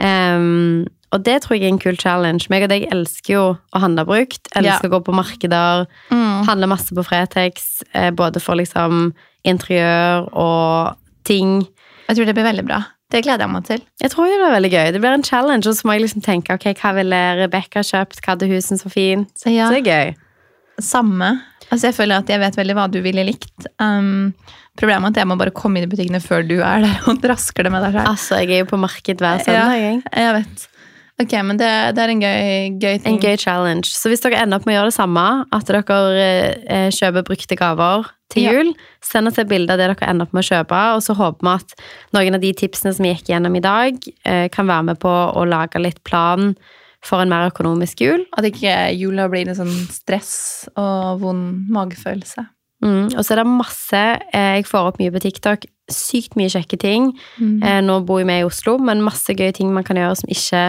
Um, 0.00 0.86
og 1.12 1.24
det 1.26 1.40
tror 1.42 1.58
jeg 1.58 1.66
er 1.66 1.72
en 1.74 1.80
kul 1.82 1.96
challenge. 1.98 2.46
Meg 2.48 2.64
og 2.64 2.70
deg 2.70 2.86
elsker 2.94 3.34
jo 3.34 3.42
å 3.74 3.82
handle 3.82 4.04
brukt. 4.06 4.46
Elsker 4.56 4.88
å 4.88 4.92
gå 4.94 5.00
på 5.08 5.14
markeder. 5.16 5.88
Mm. 6.12 6.46
Handle 6.46 6.68
masse 6.70 6.94
på 6.94 7.04
Fretex, 7.04 7.82
eh, 7.92 8.12
både 8.14 8.40
for 8.40 8.54
liksom 8.56 9.10
interiør 9.44 10.28
og 10.32 10.96
ting. 11.26 11.66
Jeg 12.08 12.16
tror 12.16 12.30
det 12.30 12.36
blir 12.38 12.46
veldig 12.46 12.64
bra. 12.68 12.84
Det 13.10 13.24
gleder 13.26 13.42
jeg 13.42 13.50
meg 13.50 13.64
til. 13.66 13.82
Jeg 14.00 14.12
tror 14.12 14.30
det 14.30 14.38
blir 14.38 14.54
veldig 14.54 14.70
gøy. 14.70 14.92
Det 14.94 15.00
blir 15.02 15.16
en 15.16 15.26
challenge, 15.26 15.66
og 15.66 15.74
så 15.74 15.84
må 15.88 15.96
jeg 15.96 16.04
liksom 16.06 16.22
tenke 16.22 16.54
ok, 16.54 16.68
hva 16.78 16.94
ville 16.94 17.20
Rebekka 17.42 17.82
kjøpt, 17.82 18.22
hva 18.22 18.36
hadde 18.36 18.46
hun 18.46 18.62
syntes 18.62 18.86
var 18.86 18.94
fint. 18.94 19.46
Ja. 19.50 19.66
Så 19.66 19.74
det 19.74 19.82
er 19.82 19.90
gøy. 19.90 20.14
Samme. 20.80 21.32
Altså, 21.70 21.86
jeg 21.90 21.94
føler 21.94 22.18
at 22.18 22.30
jeg 22.32 22.40
vet 22.42 22.56
veldig 22.58 22.74
hva 22.78 22.88
du 22.90 22.98
ville 23.04 23.22
likt. 23.28 23.68
Um, 23.78 24.32
problemet 24.78 25.10
er 25.10 25.14
at 25.14 25.22
jeg 25.22 25.30
må 25.30 25.36
bare 25.38 25.54
komme 25.54 25.78
inn 25.78 25.86
i 25.86 25.90
butikkene 25.90 26.20
før 26.24 26.42
du 26.46 26.58
er 26.58 26.82
der 26.82 27.06
og 27.10 27.20
drasker 27.22 27.66
det 27.66 27.72
med 27.74 27.84
deg 27.86 27.94
selv. 27.98 28.10
Altså, 28.10 28.40
jeg 28.42 28.56
er 28.58 28.64
jo 28.64 28.70
på 28.72 28.80
marked 28.80 29.22
hver 29.22 29.44
søndag. 29.46 29.76
jeg. 29.78 30.02
Jeg 30.16 30.36
vet. 30.40 30.66
Ok, 31.20 31.34
men 31.44 31.58
det, 31.60 31.68
det 31.96 32.00
er 32.00 32.10
en 32.14 32.22
gøy, 32.24 32.78
gøy 32.80 32.94
ting. 33.02 33.12
En 33.12 33.20
gøy 33.20 33.36
challenge. 33.36 33.90
Så 33.92 34.08
hvis 34.08 34.22
dere 34.24 34.40
ender 34.40 34.56
opp 34.56 34.64
med 34.64 34.72
å 34.72 34.78
gjøre 34.78 34.92
det 34.92 34.96
samme, 34.96 35.24
at 35.52 35.68
dere 35.68 36.00
eh, 36.64 36.88
kjøper 36.96 37.26
brukte 37.28 37.58
gaver 37.60 38.08
til 38.32 38.46
Ja. 38.46 38.54
jul, 38.56 38.70
send 39.04 39.28
oss 39.28 39.38
et 39.42 39.50
bilde 39.50 39.74
av 39.74 39.78
det 39.82 39.90
dere 39.90 40.08
ender 40.08 40.24
opp 40.24 40.32
med 40.32 40.46
å 40.46 40.48
kjøpe, 40.48 40.80
og 40.96 41.02
så 41.04 41.16
håper 41.18 41.44
vi 41.44 41.52
at 41.58 41.74
noen 42.16 42.38
av 42.38 42.40
de 42.40 42.52
tipsene 42.56 42.94
som 42.96 43.04
vi 43.04 43.12
gikk 43.12 43.34
gjennom 43.34 43.58
i 43.58 43.62
dag, 43.64 43.98
eh, 44.24 44.46
kan 44.54 44.70
være 44.70 44.86
med 44.92 45.00
på 45.02 45.10
å 45.12 45.44
lage 45.50 45.82
litt 45.82 46.00
plan 46.08 46.54
for 47.04 47.22
en 47.22 47.32
mer 47.32 47.48
økonomisk 47.48 48.02
jul. 48.04 48.24
At 48.36 48.46
ikke 48.48 48.74
jula 48.98 49.28
blir 49.32 49.48
en 49.48 49.58
sånn 49.58 49.76
stress 49.92 50.68
og 50.78 51.20
vond 51.22 51.68
magefølelse. 51.72 52.46
Mm. 52.80 53.12
Og 53.12 53.20
så 53.20 53.34
er 53.34 53.42
det 53.42 53.50
masse 53.50 53.98
eh, 54.32 54.54
Jeg 54.56 54.64
får 54.64 54.88
opp 54.88 55.00
mye 55.00 55.12
på 55.12 55.20
TikTok. 55.20 55.66
Sykt 55.92 56.36
mye 56.38 56.52
kjekke 56.52 56.78
ting. 56.80 57.10
Mm. 57.36 57.60
Eh, 57.60 57.80
nå 57.84 58.00
bor 58.08 58.22
vi 58.24 58.40
i 58.40 58.46
Oslo, 58.46 58.78
men 58.80 59.04
masse 59.04 59.36
gøye 59.36 59.52
ting 59.56 59.72
man 59.74 59.86
kan 59.86 60.00
gjøre 60.00 60.16
som 60.22 60.32
ikke 60.32 60.64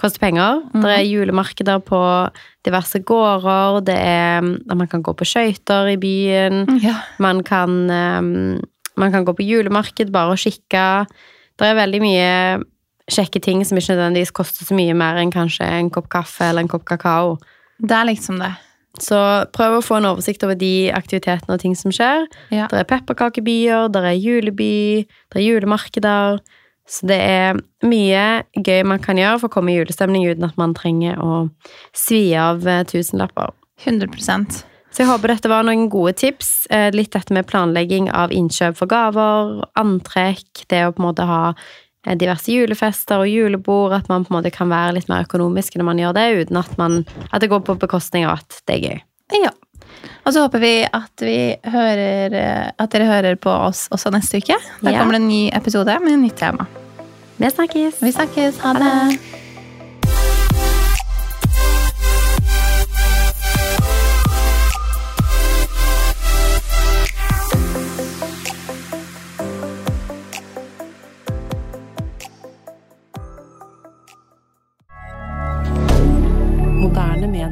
koster 0.00 0.18
penger. 0.18 0.64
Det 0.74 0.90
er 0.90 1.04
julemarkeder 1.06 1.82
på 1.86 2.00
diverse 2.66 2.98
gårder. 3.06 3.84
Det 3.86 3.94
er 3.94 4.42
at 4.42 4.76
Man 4.76 4.90
kan 4.90 5.02
gå 5.02 5.14
på 5.14 5.26
skøyter 5.26 5.92
i 5.92 5.98
byen. 6.00 6.66
Ja. 6.82 6.96
Man 7.18 7.44
kan, 7.46 7.90
eh, 7.90 8.58
man 8.96 9.12
kan 9.12 9.24
gå 9.24 9.32
på 9.32 9.46
julemarked 9.46 10.10
bare 10.10 10.34
og 10.34 10.38
kikke. 10.38 11.06
Det 11.54 11.66
er 11.68 11.78
veldig 11.78 12.00
mye 12.02 12.30
kjekke 13.10 13.42
ting 13.44 13.64
som 13.66 13.78
ikke 13.78 13.94
nødvendigvis 13.94 14.34
koster 14.34 14.66
så 14.68 14.76
mye 14.76 14.94
mer 14.96 15.18
enn 15.20 15.32
kanskje 15.34 15.66
en 15.66 15.90
kopp 15.92 16.08
kaffe 16.12 16.46
eller 16.48 16.64
en 16.64 16.70
kopp 16.72 16.86
kakao. 16.88 17.36
Det 17.78 17.92
er 17.96 18.08
liksom 18.08 18.40
det. 18.40 18.54
Så 19.02 19.18
prøv 19.54 19.80
å 19.80 19.82
få 19.82 19.98
en 19.98 20.06
oversikt 20.12 20.44
over 20.46 20.54
de 20.58 20.90
aktivitetene 20.94 21.56
og 21.56 21.62
ting 21.62 21.74
som 21.78 21.90
skjer. 21.94 22.28
Ja. 22.54 22.68
Det 22.70 22.78
er 22.78 22.90
pepperkakebyer, 22.92 23.88
det 23.90 24.04
er 24.06 24.20
juleby, 24.20 25.06
det 25.34 25.40
er 25.40 25.46
julemarkeder. 25.48 26.38
Så 26.86 27.08
det 27.08 27.16
er 27.16 27.58
mye 27.86 28.44
gøy 28.60 28.84
man 28.86 29.00
kan 29.02 29.18
gjøre 29.18 29.40
for 29.40 29.48
å 29.48 29.54
komme 29.56 29.72
i 29.72 29.78
julestemning 29.78 30.26
uten 30.28 30.46
at 30.46 30.58
man 30.60 30.76
trenger 30.76 31.18
å 31.18 31.46
svi 31.96 32.28
av 32.38 32.66
eh, 32.68 32.84
tusenlapper. 32.86 33.54
100% 33.84 34.60
Så 34.94 35.02
jeg 35.02 35.08
håper 35.08 35.32
dette 35.32 35.50
var 35.50 35.64
noen 35.66 35.88
gode 35.90 36.12
tips. 36.20 36.68
Eh, 36.70 36.90
Litt 36.94 37.16
dette 37.16 37.34
med 37.34 37.48
planlegging 37.50 38.10
av 38.12 38.30
innkjøp 38.36 38.76
for 38.78 38.90
gaver, 38.92 39.64
antrekk, 39.80 40.68
det 40.70 40.84
å 40.84 40.92
på 40.94 41.02
en 41.02 41.08
måte 41.08 41.26
ha 41.26 41.40
diverse 42.20 42.52
julefester 42.52 43.22
og 43.24 43.28
julebord, 43.30 43.94
at 43.96 44.08
man 44.12 44.24
på 44.26 44.32
en 44.34 44.38
måte 44.42 44.52
kan 44.54 44.68
være 44.68 44.94
litt 44.98 45.08
mer 45.08 45.24
økonomisk 45.24 45.76
når 45.80 45.84
man 45.88 45.98
gjør 46.02 46.14
det, 46.18 46.26
uten 46.44 46.56
at, 46.60 46.72
man, 46.78 47.04
at 47.32 47.40
det 47.40 47.48
går 47.50 47.62
på 47.64 47.78
bekostning 47.80 48.26
av 48.28 48.38
at 48.42 48.58
det 48.68 48.76
er 48.76 48.82
gøy. 48.90 48.98
Ja. 49.44 49.52
Og 50.26 50.32
så 50.34 50.42
håper 50.44 50.60
vi 50.60 50.72
at, 50.84 51.12
vi 51.24 51.36
hører, 51.64 52.34
eh, 52.36 52.70
at 52.78 52.90
dere 52.92 53.08
hører 53.08 53.36
på 53.40 53.50
oss 53.70 53.86
også 53.94 54.12
neste 54.12 54.40
uke. 54.42 54.56
Da 54.82 54.90
Ja. 54.92 54.98
kommer 55.00 55.16
det 55.16 55.22
en 55.22 55.28
ny 55.28 55.48
episode 55.52 55.96
med 56.04 56.12
et 56.12 56.18
nytt 56.26 56.36
tema. 56.36 56.66
Vi 57.38 57.50
snakkes! 57.50 58.02
Vi 58.02 58.12
snakkes. 58.12 58.58
Ha 58.62 58.72
det. 58.76 58.84
Moderne 58.84 59.18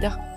media. 0.02 0.31